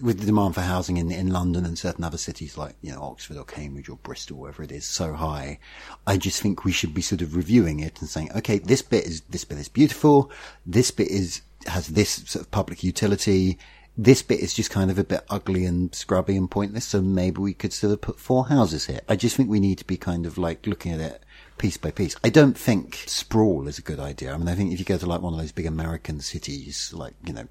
with 0.00 0.20
the 0.20 0.24
demand 0.24 0.54
for 0.54 0.62
housing 0.62 0.96
in, 0.96 1.12
in 1.12 1.30
London 1.30 1.66
and 1.66 1.78
certain 1.78 2.04
other 2.04 2.16
cities 2.16 2.56
like, 2.56 2.74
you 2.80 2.90
know, 2.90 3.02
Oxford 3.02 3.36
or 3.36 3.44
Cambridge 3.44 3.90
or 3.90 3.98
Bristol, 3.98 4.38
wherever 4.38 4.62
it 4.62 4.72
is, 4.72 4.86
so 4.86 5.12
high, 5.12 5.58
I 6.06 6.16
just 6.16 6.40
think 6.40 6.64
we 6.64 6.72
should 6.72 6.94
be 6.94 7.02
sort 7.02 7.20
of 7.20 7.36
reviewing 7.36 7.80
it 7.80 8.00
and 8.00 8.08
saying, 8.08 8.30
okay, 8.34 8.56
this 8.56 8.80
bit 8.80 9.04
is, 9.04 9.20
this 9.28 9.44
bit 9.44 9.58
is 9.58 9.68
beautiful. 9.68 10.30
This 10.64 10.90
bit 10.90 11.08
is, 11.08 11.42
has 11.66 11.88
this 11.88 12.24
sort 12.24 12.46
of 12.46 12.50
public 12.50 12.82
utility. 12.82 13.58
This 13.94 14.22
bit 14.22 14.40
is 14.40 14.54
just 14.54 14.70
kind 14.70 14.90
of 14.90 14.98
a 14.98 15.04
bit 15.04 15.22
ugly 15.28 15.66
and 15.66 15.94
scrubby 15.94 16.34
and 16.34 16.50
pointless. 16.50 16.86
So 16.86 17.02
maybe 17.02 17.42
we 17.42 17.52
could 17.52 17.74
sort 17.74 17.92
of 17.92 18.00
put 18.00 18.18
four 18.18 18.46
houses 18.46 18.86
here. 18.86 19.00
I 19.06 19.16
just 19.16 19.36
think 19.36 19.50
we 19.50 19.60
need 19.60 19.76
to 19.76 19.84
be 19.84 19.98
kind 19.98 20.24
of 20.24 20.38
like 20.38 20.66
looking 20.66 20.92
at 20.92 21.00
it 21.00 21.22
piece 21.58 21.76
by 21.76 21.90
piece. 21.90 22.16
I 22.24 22.30
don't 22.30 22.56
think 22.56 23.04
sprawl 23.06 23.68
is 23.68 23.78
a 23.78 23.82
good 23.82 24.00
idea. 24.00 24.32
I 24.32 24.38
mean, 24.38 24.48
I 24.48 24.54
think 24.54 24.72
if 24.72 24.78
you 24.78 24.86
go 24.86 24.96
to 24.96 25.04
like 25.04 25.20
one 25.20 25.34
of 25.34 25.40
those 25.40 25.52
big 25.52 25.66
American 25.66 26.20
cities, 26.20 26.90
like, 26.94 27.12
you 27.26 27.34
know, 27.34 27.48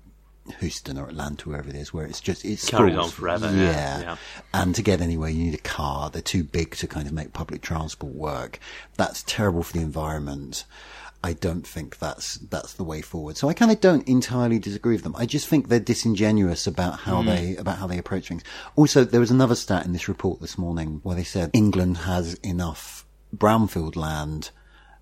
Houston 0.59 0.97
or 0.97 1.07
Atlanta, 1.07 1.47
wherever 1.49 1.69
it 1.69 1.75
is, 1.75 1.93
where 1.93 2.05
it's 2.05 2.19
just 2.21 2.43
it's 2.45 2.67
sprawls. 2.67 2.97
on 2.97 3.09
forever, 3.09 3.47
Yeah. 3.47 3.71
yeah, 3.71 3.99
yeah. 4.01 4.15
and 4.53 4.75
to 4.75 4.81
get 4.81 5.01
anywhere, 5.01 5.29
you 5.29 5.43
need 5.45 5.53
a 5.53 5.57
car. 5.57 6.09
They're 6.09 6.21
too 6.21 6.43
big 6.43 6.75
to 6.77 6.87
kind 6.87 7.07
of 7.07 7.13
make 7.13 7.33
public 7.33 7.61
transport 7.61 8.13
work. 8.13 8.59
That's 8.97 9.23
terrible 9.23 9.63
for 9.63 9.73
the 9.73 9.79
environment. 9.81 10.65
I 11.25 11.31
don't 11.31 11.65
think 11.65 11.99
that's 11.99 12.35
that's 12.35 12.73
the 12.73 12.83
way 12.83 13.01
forward. 13.01 13.37
So 13.37 13.47
I 13.47 13.53
kind 13.53 13.71
of 13.71 13.79
don't 13.79 14.05
entirely 14.09 14.59
disagree 14.59 14.95
with 14.95 15.03
them. 15.03 15.15
I 15.17 15.25
just 15.25 15.47
think 15.47 15.69
they're 15.69 15.79
disingenuous 15.79 16.67
about 16.67 16.99
how 16.99 17.21
Hmm. 17.21 17.27
they 17.27 17.55
about 17.55 17.77
how 17.77 17.87
they 17.87 17.97
approach 17.97 18.27
things. 18.27 18.43
Also, 18.75 19.05
there 19.05 19.21
was 19.21 19.31
another 19.31 19.55
stat 19.55 19.85
in 19.85 19.93
this 19.93 20.09
report 20.09 20.41
this 20.41 20.57
morning 20.57 20.99
where 21.03 21.15
they 21.15 21.23
said 21.23 21.51
England 21.53 21.99
has 21.99 22.33
enough 22.43 23.05
brownfield 23.33 23.95
land 23.95 24.49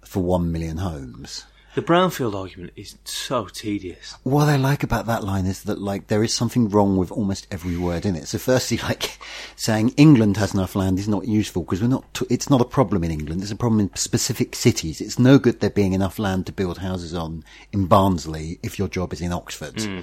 for 0.06 0.22
one 0.22 0.52
million 0.52 0.78
homes. 0.78 1.46
The 1.74 1.82
brownfield 1.82 2.36
argument 2.36 2.74
is 2.76 2.98
so 3.06 3.46
tedious. 3.46 4.16
What 4.24 4.50
I 4.50 4.58
like 4.58 4.84
about 4.84 5.06
that 5.06 5.24
line 5.24 5.46
is 5.46 5.64
that 5.64 5.80
like 5.80 6.08
there 6.08 6.24
is 6.24 6.34
something 6.34 6.68
wrong 6.68 6.98
with 6.98 7.12
almost 7.12 7.48
every 7.50 7.78
word 7.78 8.06
in 8.06 8.18
it. 8.18 8.28
So 8.28 8.38
firstly, 8.40 8.78
like 8.84 9.18
saying 9.56 9.94
England 9.96 10.36
has 10.36 10.54
enough 10.54 10.76
land 10.76 11.00
is 11.00 11.08
not 11.08 11.28
useful 11.28 11.64
because 11.64 11.82
we're 11.82 11.88
not. 11.88 12.14
T- 12.14 12.26
it's 12.30 12.50
not 12.50 12.60
a 12.60 12.66
problem 12.66 13.06
in 13.06 13.12
England. 13.12 13.42
It's 13.42 13.52
a 13.52 13.56
problem 13.56 13.80
in 13.80 13.96
specific 13.96 14.54
cities. 14.54 15.00
It's 15.00 15.18
no 15.18 15.40
good 15.40 15.62
there 15.62 15.70
being 15.70 15.94
enough 15.94 16.20
land 16.20 16.46
to 16.48 16.52
build 16.52 16.80
houses 16.80 17.14
on 17.14 17.44
in 17.72 17.86
Barnsley 17.86 18.60
if 18.62 18.78
your 18.78 18.90
job 18.90 19.14
is 19.14 19.22
in 19.22 19.32
Oxford. 19.32 19.80
Hmm. 19.82 20.00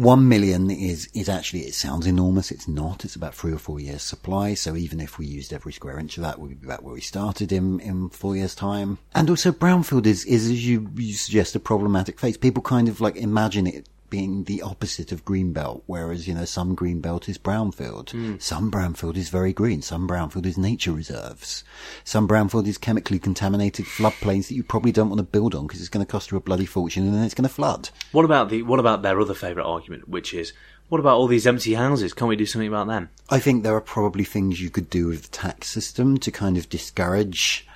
One 0.00 0.30
million 0.30 0.70
is, 0.70 1.10
is 1.12 1.28
actually, 1.28 1.60
it 1.60 1.74
sounds 1.74 2.06
enormous. 2.06 2.50
It's 2.50 2.66
not. 2.66 3.04
It's 3.04 3.16
about 3.16 3.34
three 3.34 3.52
or 3.52 3.58
four 3.58 3.80
years 3.80 4.02
supply. 4.02 4.54
So 4.54 4.74
even 4.74 4.98
if 4.98 5.18
we 5.18 5.26
used 5.26 5.52
every 5.52 5.74
square 5.74 5.98
inch 5.98 6.16
of 6.16 6.22
that, 6.22 6.38
we'd 6.38 6.58
be 6.58 6.66
back 6.66 6.80
where 6.80 6.94
we 6.94 7.02
started 7.02 7.52
in, 7.52 7.80
in 7.80 8.08
four 8.08 8.34
years 8.34 8.54
time. 8.54 8.96
And 9.14 9.28
also 9.28 9.52
brownfield 9.52 10.06
is, 10.06 10.24
is 10.24 10.46
as 10.46 10.66
you, 10.66 10.90
you 10.96 11.12
suggest, 11.12 11.54
a 11.54 11.60
problematic 11.60 12.18
phase. 12.18 12.38
People 12.38 12.62
kind 12.62 12.88
of 12.88 13.02
like 13.02 13.16
imagine 13.16 13.66
it 13.66 13.90
being 14.10 14.44
the 14.44 14.60
opposite 14.62 15.12
of 15.12 15.24
greenbelt, 15.24 15.82
whereas, 15.86 16.26
you 16.28 16.34
know, 16.34 16.44
some 16.44 16.76
greenbelt 16.76 17.28
is 17.28 17.38
brownfield. 17.38 18.42
Some 18.42 18.70
brownfield 18.70 19.16
is 19.16 19.28
very 19.28 19.52
green. 19.52 19.80
Some 19.80 20.08
brownfield 20.08 20.46
is 20.46 20.58
nature 20.58 20.92
reserves. 20.92 21.64
Some 22.04 22.28
brownfield 22.28 22.66
is 22.66 22.76
chemically 22.76 23.18
contaminated 23.18 23.86
floodplains 23.86 24.48
that 24.48 24.54
you 24.54 24.64
probably 24.64 24.92
don't 24.92 25.08
want 25.08 25.20
to 25.20 25.24
build 25.24 25.54
on 25.54 25.66
because 25.66 25.80
it's 25.80 25.88
going 25.88 26.04
to 26.04 26.10
cost 26.10 26.30
you 26.30 26.36
a 26.36 26.40
bloody 26.40 26.66
fortune 26.66 27.06
and 27.06 27.14
then 27.14 27.24
it's 27.24 27.34
going 27.34 27.48
to 27.48 27.54
flood. 27.54 27.90
What 28.12 28.24
about 28.24 28.50
the 28.50 28.62
what 28.62 28.80
about 28.80 29.02
their 29.02 29.20
other 29.20 29.34
favourite 29.34 29.66
argument, 29.66 30.08
which 30.08 30.34
is 30.34 30.52
what 30.88 30.98
about 30.98 31.16
all 31.16 31.28
these 31.28 31.46
empty 31.46 31.74
houses? 31.74 32.12
Can't 32.12 32.28
we 32.28 32.36
do 32.36 32.46
something 32.46 32.68
about 32.68 32.88
them? 32.88 33.10
I 33.28 33.38
think 33.38 33.62
there 33.62 33.76
are 33.76 33.80
probably 33.80 34.24
things 34.24 34.60
you 34.60 34.70
could 34.70 34.90
do 34.90 35.06
with 35.06 35.22
the 35.22 35.28
tax 35.28 35.68
system 35.68 36.18
to 36.18 36.30
kind 36.32 36.56
of 36.56 36.68
discourage 36.68 37.66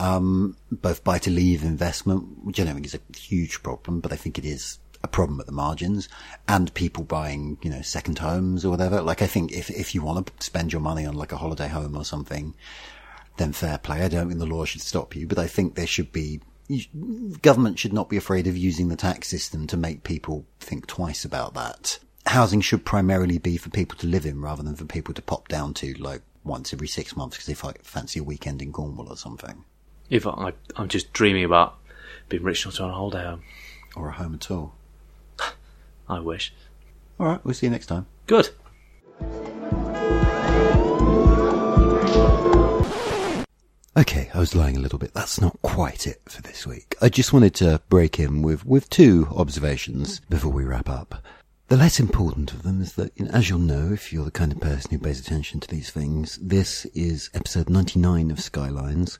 um, 0.00 0.56
both 0.72 1.04
buy 1.04 1.18
to 1.18 1.30
leave 1.30 1.62
investment, 1.62 2.44
which 2.44 2.58
I 2.58 2.64
don't 2.64 2.74
think 2.74 2.86
is 2.86 2.94
a 2.94 3.18
huge 3.18 3.62
problem, 3.62 4.00
but 4.00 4.12
I 4.12 4.16
think 4.16 4.38
it 4.38 4.44
is 4.44 4.78
a 5.04 5.08
problem 5.08 5.38
at 5.38 5.46
the 5.46 5.52
margins, 5.52 6.08
and 6.48 6.72
people 6.74 7.04
buying, 7.04 7.58
you 7.62 7.70
know, 7.70 7.82
second 7.82 8.18
homes 8.18 8.64
or 8.64 8.70
whatever. 8.70 9.00
Like, 9.02 9.22
I 9.22 9.26
think 9.26 9.52
if, 9.52 9.70
if 9.70 9.94
you 9.94 10.02
want 10.02 10.26
to 10.26 10.44
spend 10.44 10.72
your 10.72 10.80
money 10.80 11.06
on 11.06 11.14
like 11.14 11.30
a 11.32 11.36
holiday 11.36 11.68
home 11.68 11.96
or 11.96 12.04
something, 12.04 12.54
then 13.36 13.52
fair 13.52 13.78
play. 13.78 14.02
I 14.02 14.08
don't 14.08 14.28
think 14.28 14.40
the 14.40 14.46
law 14.46 14.64
should 14.64 14.80
stop 14.80 15.14
you, 15.14 15.26
but 15.26 15.38
I 15.38 15.46
think 15.46 15.74
there 15.74 15.86
should 15.86 16.10
be, 16.12 16.40
you- 16.68 17.36
government 17.42 17.78
should 17.78 17.92
not 17.92 18.08
be 18.08 18.16
afraid 18.16 18.46
of 18.46 18.56
using 18.56 18.88
the 18.88 18.96
tax 18.96 19.28
system 19.28 19.66
to 19.68 19.76
make 19.76 20.02
people 20.02 20.46
think 20.60 20.86
twice 20.86 21.24
about 21.24 21.54
that. 21.54 21.98
Housing 22.26 22.62
should 22.62 22.84
primarily 22.86 23.36
be 23.38 23.56
for 23.58 23.68
people 23.70 23.98
to 23.98 24.06
live 24.06 24.24
in 24.24 24.40
rather 24.40 24.62
than 24.62 24.76
for 24.76 24.86
people 24.86 25.12
to 25.14 25.22
pop 25.22 25.46
down 25.48 25.74
to 25.74 25.92
like 25.94 26.22
once 26.42 26.72
every 26.72 26.88
six 26.88 27.16
months 27.16 27.36
because 27.36 27.46
they 27.46 27.74
fancy 27.82 28.18
a 28.20 28.24
weekend 28.24 28.62
in 28.62 28.72
Cornwall 28.72 29.08
or 29.08 29.16
something, 29.16 29.64
If 30.10 30.26
I, 30.26 30.52
I'm 30.76 30.88
just 30.88 31.12
dreaming 31.12 31.44
about 31.44 31.76
being 32.28 32.42
rich 32.42 32.64
enough 32.64 32.76
to 32.76 32.84
own 32.84 32.90
a 32.90 32.94
holiday 32.94 33.24
home. 33.24 33.42
or 33.96 34.08
a 34.08 34.12
home 34.12 34.34
at 34.34 34.50
all. 34.50 34.74
I 36.08 36.20
wish. 36.20 36.52
All 37.18 37.26
right, 37.26 37.44
we'll 37.44 37.54
see 37.54 37.66
you 37.66 37.70
next 37.70 37.86
time. 37.86 38.06
Good. 38.26 38.50
Okay, 43.96 44.28
I 44.34 44.40
was 44.40 44.56
lying 44.56 44.76
a 44.76 44.80
little 44.80 44.98
bit. 44.98 45.14
That's 45.14 45.40
not 45.40 45.56
quite 45.62 46.08
it 46.08 46.20
for 46.26 46.42
this 46.42 46.66
week. 46.66 46.96
I 47.00 47.08
just 47.08 47.32
wanted 47.32 47.54
to 47.56 47.80
break 47.88 48.18
in 48.18 48.42
with, 48.42 48.66
with 48.66 48.90
two 48.90 49.28
observations 49.30 50.20
before 50.28 50.50
we 50.50 50.64
wrap 50.64 50.88
up. 50.88 51.22
The 51.68 51.76
less 51.76 52.00
important 52.00 52.52
of 52.52 52.64
them 52.64 52.82
is 52.82 52.94
that, 52.94 53.12
you 53.16 53.24
know, 53.24 53.30
as 53.30 53.48
you'll 53.48 53.60
know, 53.60 53.92
if 53.92 54.12
you're 54.12 54.24
the 54.24 54.30
kind 54.32 54.50
of 54.50 54.60
person 54.60 54.90
who 54.90 54.98
pays 54.98 55.20
attention 55.20 55.60
to 55.60 55.68
these 55.68 55.90
things, 55.90 56.38
this 56.42 56.86
is 56.86 57.30
episode 57.34 57.70
99 57.70 58.30
of 58.32 58.40
Skylines, 58.40 59.18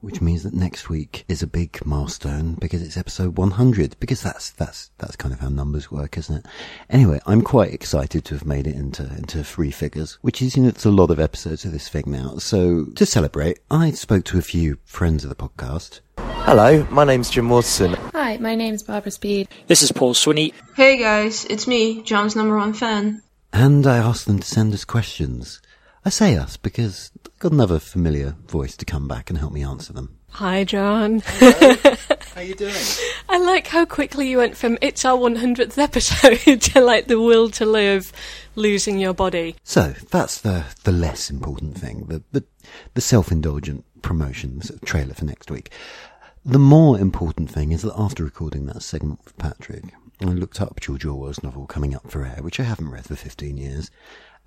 which 0.00 0.20
means 0.20 0.44
that 0.44 0.54
next 0.54 0.88
week 0.88 1.24
is 1.28 1.42
a 1.42 1.46
big 1.46 1.84
milestone 1.84 2.54
because 2.54 2.82
it's 2.82 2.96
episode 2.96 3.36
100, 3.36 3.96
because 3.98 4.22
that's, 4.22 4.50
that's, 4.50 4.90
that's 4.98 5.16
kind 5.16 5.34
of 5.34 5.40
how 5.40 5.48
numbers 5.48 5.90
work, 5.90 6.16
isn't 6.16 6.36
it? 6.36 6.46
Anyway, 6.88 7.20
I'm 7.26 7.42
quite 7.42 7.72
excited 7.72 8.24
to 8.26 8.34
have 8.34 8.46
made 8.46 8.66
it 8.66 8.76
into, 8.76 9.02
into 9.02 9.42
three 9.42 9.70
figures, 9.70 10.18
which 10.22 10.40
is, 10.40 10.56
you 10.56 10.62
know, 10.62 10.68
it's 10.68 10.84
a 10.84 10.90
lot 10.90 11.10
of 11.10 11.18
episodes 11.18 11.64
of 11.64 11.72
this 11.72 11.88
thing 11.88 12.04
now. 12.06 12.36
So 12.38 12.86
to 12.94 13.06
celebrate, 13.06 13.58
I 13.70 13.90
spoke 13.90 14.24
to 14.26 14.38
a 14.38 14.42
few 14.42 14.78
friends 14.84 15.24
of 15.24 15.30
the 15.30 15.36
podcast. 15.36 16.00
Hello, 16.18 16.86
my 16.90 17.04
name's 17.04 17.30
Jim 17.30 17.48
Watson. 17.48 17.94
Hi, 18.14 18.36
my 18.38 18.54
name's 18.54 18.82
Barbara 18.82 19.10
Speed. 19.10 19.48
This 19.66 19.82
is 19.82 19.92
Paul 19.92 20.14
Swinney. 20.14 20.52
Hey 20.76 20.96
guys, 20.98 21.44
it's 21.46 21.66
me, 21.66 22.02
John's 22.02 22.36
number 22.36 22.56
one 22.56 22.72
fan. 22.72 23.22
And 23.52 23.86
I 23.86 23.96
asked 23.96 24.26
them 24.26 24.38
to 24.38 24.46
send 24.46 24.74
us 24.74 24.84
questions. 24.84 25.60
I 26.08 26.10
say 26.10 26.38
us 26.38 26.56
because 26.56 27.10
I've 27.26 27.38
got 27.38 27.52
another 27.52 27.78
familiar 27.78 28.34
voice 28.46 28.78
to 28.78 28.86
come 28.86 29.06
back 29.06 29.28
and 29.28 29.38
help 29.38 29.52
me 29.52 29.62
answer 29.62 29.92
them. 29.92 30.16
Hi, 30.30 30.64
John. 30.64 31.18
How 32.34 32.40
you 32.40 32.54
doing? 32.54 32.72
I 33.28 33.36
like 33.36 33.66
how 33.66 33.84
quickly 33.84 34.30
you 34.30 34.38
went 34.38 34.56
from 34.56 34.78
it's 34.80 35.04
our 35.04 35.18
100th 35.18 35.76
episode 35.76 36.62
to 36.62 36.80
like 36.80 37.08
the 37.08 37.20
will 37.20 37.50
to 37.50 37.66
live, 37.66 38.10
losing 38.54 38.98
your 38.98 39.12
body. 39.12 39.56
So 39.64 39.92
that's 40.10 40.40
the 40.40 40.64
the 40.84 40.92
less 40.92 41.28
important 41.28 41.76
thing, 41.76 42.06
the 42.06 42.22
the, 42.32 42.42
the 42.94 43.02
self-indulgent 43.02 43.84
promotion 44.00 44.62
sort 44.62 44.80
of 44.80 44.88
trailer 44.88 45.12
for 45.12 45.26
next 45.26 45.50
week. 45.50 45.70
The 46.42 46.58
more 46.58 46.98
important 46.98 47.50
thing 47.50 47.72
is 47.72 47.82
that 47.82 47.92
after 47.98 48.24
recording 48.24 48.64
that 48.64 48.82
segment 48.82 49.20
with 49.26 49.36
Patrick, 49.36 49.92
I 50.22 50.24
looked 50.24 50.62
up 50.62 50.80
George 50.80 51.04
Orwell's 51.04 51.42
novel 51.42 51.66
Coming 51.66 51.94
Up 51.94 52.10
for 52.10 52.24
Air, 52.24 52.38
which 52.40 52.58
I 52.58 52.64
haven't 52.64 52.90
read 52.90 53.04
for 53.04 53.14
15 53.14 53.58
years, 53.58 53.90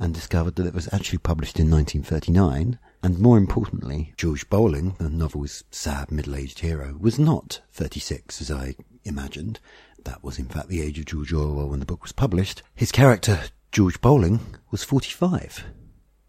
and 0.02 0.16
discovered 0.16 0.56
that 0.56 0.66
it 0.66 0.74
was 0.74 0.92
actually 0.92 1.20
published 1.20 1.60
in 1.60 1.70
1939. 1.70 2.80
And 3.04 3.20
more 3.20 3.38
importantly, 3.38 4.14
George 4.18 4.50
Bowling, 4.50 4.96
the 4.98 5.10
novel's 5.10 5.64
sad 5.70 6.12
middle-aged 6.12 6.60
hero, 6.60 6.98
was 7.00 7.20
not 7.20 7.62
36 7.72 8.42
as 8.42 8.52
I 8.52 8.76
imagined. 9.04 9.60
That 10.04 10.24
was 10.24 10.40
in 10.40 10.46
fact 10.46 10.70
the 10.70 10.82
age 10.82 10.98
of 10.98 11.06
George 11.06 11.32
Orwell 11.32 11.70
when 11.70 11.80
the 11.80 11.86
book 11.86 12.02
was 12.02 12.12
published. 12.12 12.64
His 12.74 12.92
character, 12.92 13.42
George 13.72 14.02
Bowling, 14.02 14.40
was 14.72 14.84
45, 14.84 15.66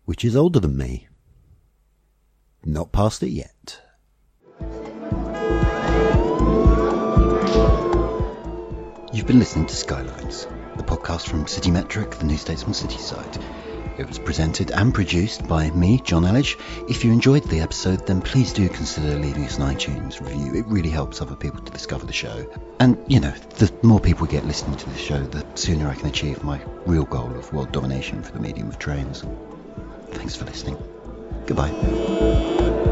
which 0.04 0.22
is 0.22 0.36
older 0.36 0.60
than 0.60 0.76
me. 0.76 1.08
Not 2.64 2.92
past 2.92 3.22
it 3.22 3.30
yet. 3.30 3.80
You've 9.14 9.26
been 9.26 9.38
listening 9.38 9.66
to 9.66 9.74
Skylines, 9.74 10.46
the 10.76 10.82
podcast 10.82 11.28
from 11.28 11.46
City 11.46 11.70
Metric, 11.70 12.12
the 12.12 12.24
New 12.24 12.36
Statesman 12.36 12.74
City 12.74 12.98
site. 12.98 13.38
It 13.98 14.08
was 14.08 14.18
presented 14.18 14.70
and 14.70 14.94
produced 14.94 15.46
by 15.46 15.70
me, 15.70 16.00
John 16.02 16.22
Elledge. 16.22 16.58
If 16.88 17.04
you 17.04 17.12
enjoyed 17.12 17.44
the 17.44 17.60
episode, 17.60 18.06
then 18.06 18.22
please 18.22 18.52
do 18.52 18.68
consider 18.68 19.18
leaving 19.18 19.44
us 19.44 19.58
an 19.58 19.64
iTunes 19.64 20.20
review. 20.20 20.54
It 20.54 20.66
really 20.66 20.88
helps 20.88 21.20
other 21.20 21.36
people 21.36 21.60
to 21.60 21.72
discover 21.72 22.06
the 22.06 22.12
show. 22.12 22.46
And, 22.80 22.96
you 23.06 23.20
know, 23.20 23.34
the 23.58 23.72
more 23.82 24.00
people 24.00 24.26
get 24.26 24.46
listening 24.46 24.76
to 24.78 24.88
the 24.88 24.98
show, 24.98 25.22
the 25.22 25.44
sooner 25.54 25.88
I 25.88 25.94
can 25.94 26.08
achieve 26.08 26.42
my 26.42 26.60
real 26.86 27.04
goal 27.04 27.36
of 27.36 27.52
world 27.52 27.72
domination 27.72 28.22
for 28.22 28.32
the 28.32 28.40
medium 28.40 28.68
of 28.68 28.78
trains. 28.78 29.24
Thanks 30.12 30.36
for 30.36 30.46
listening. 30.46 30.78
Goodbye. 31.46 32.91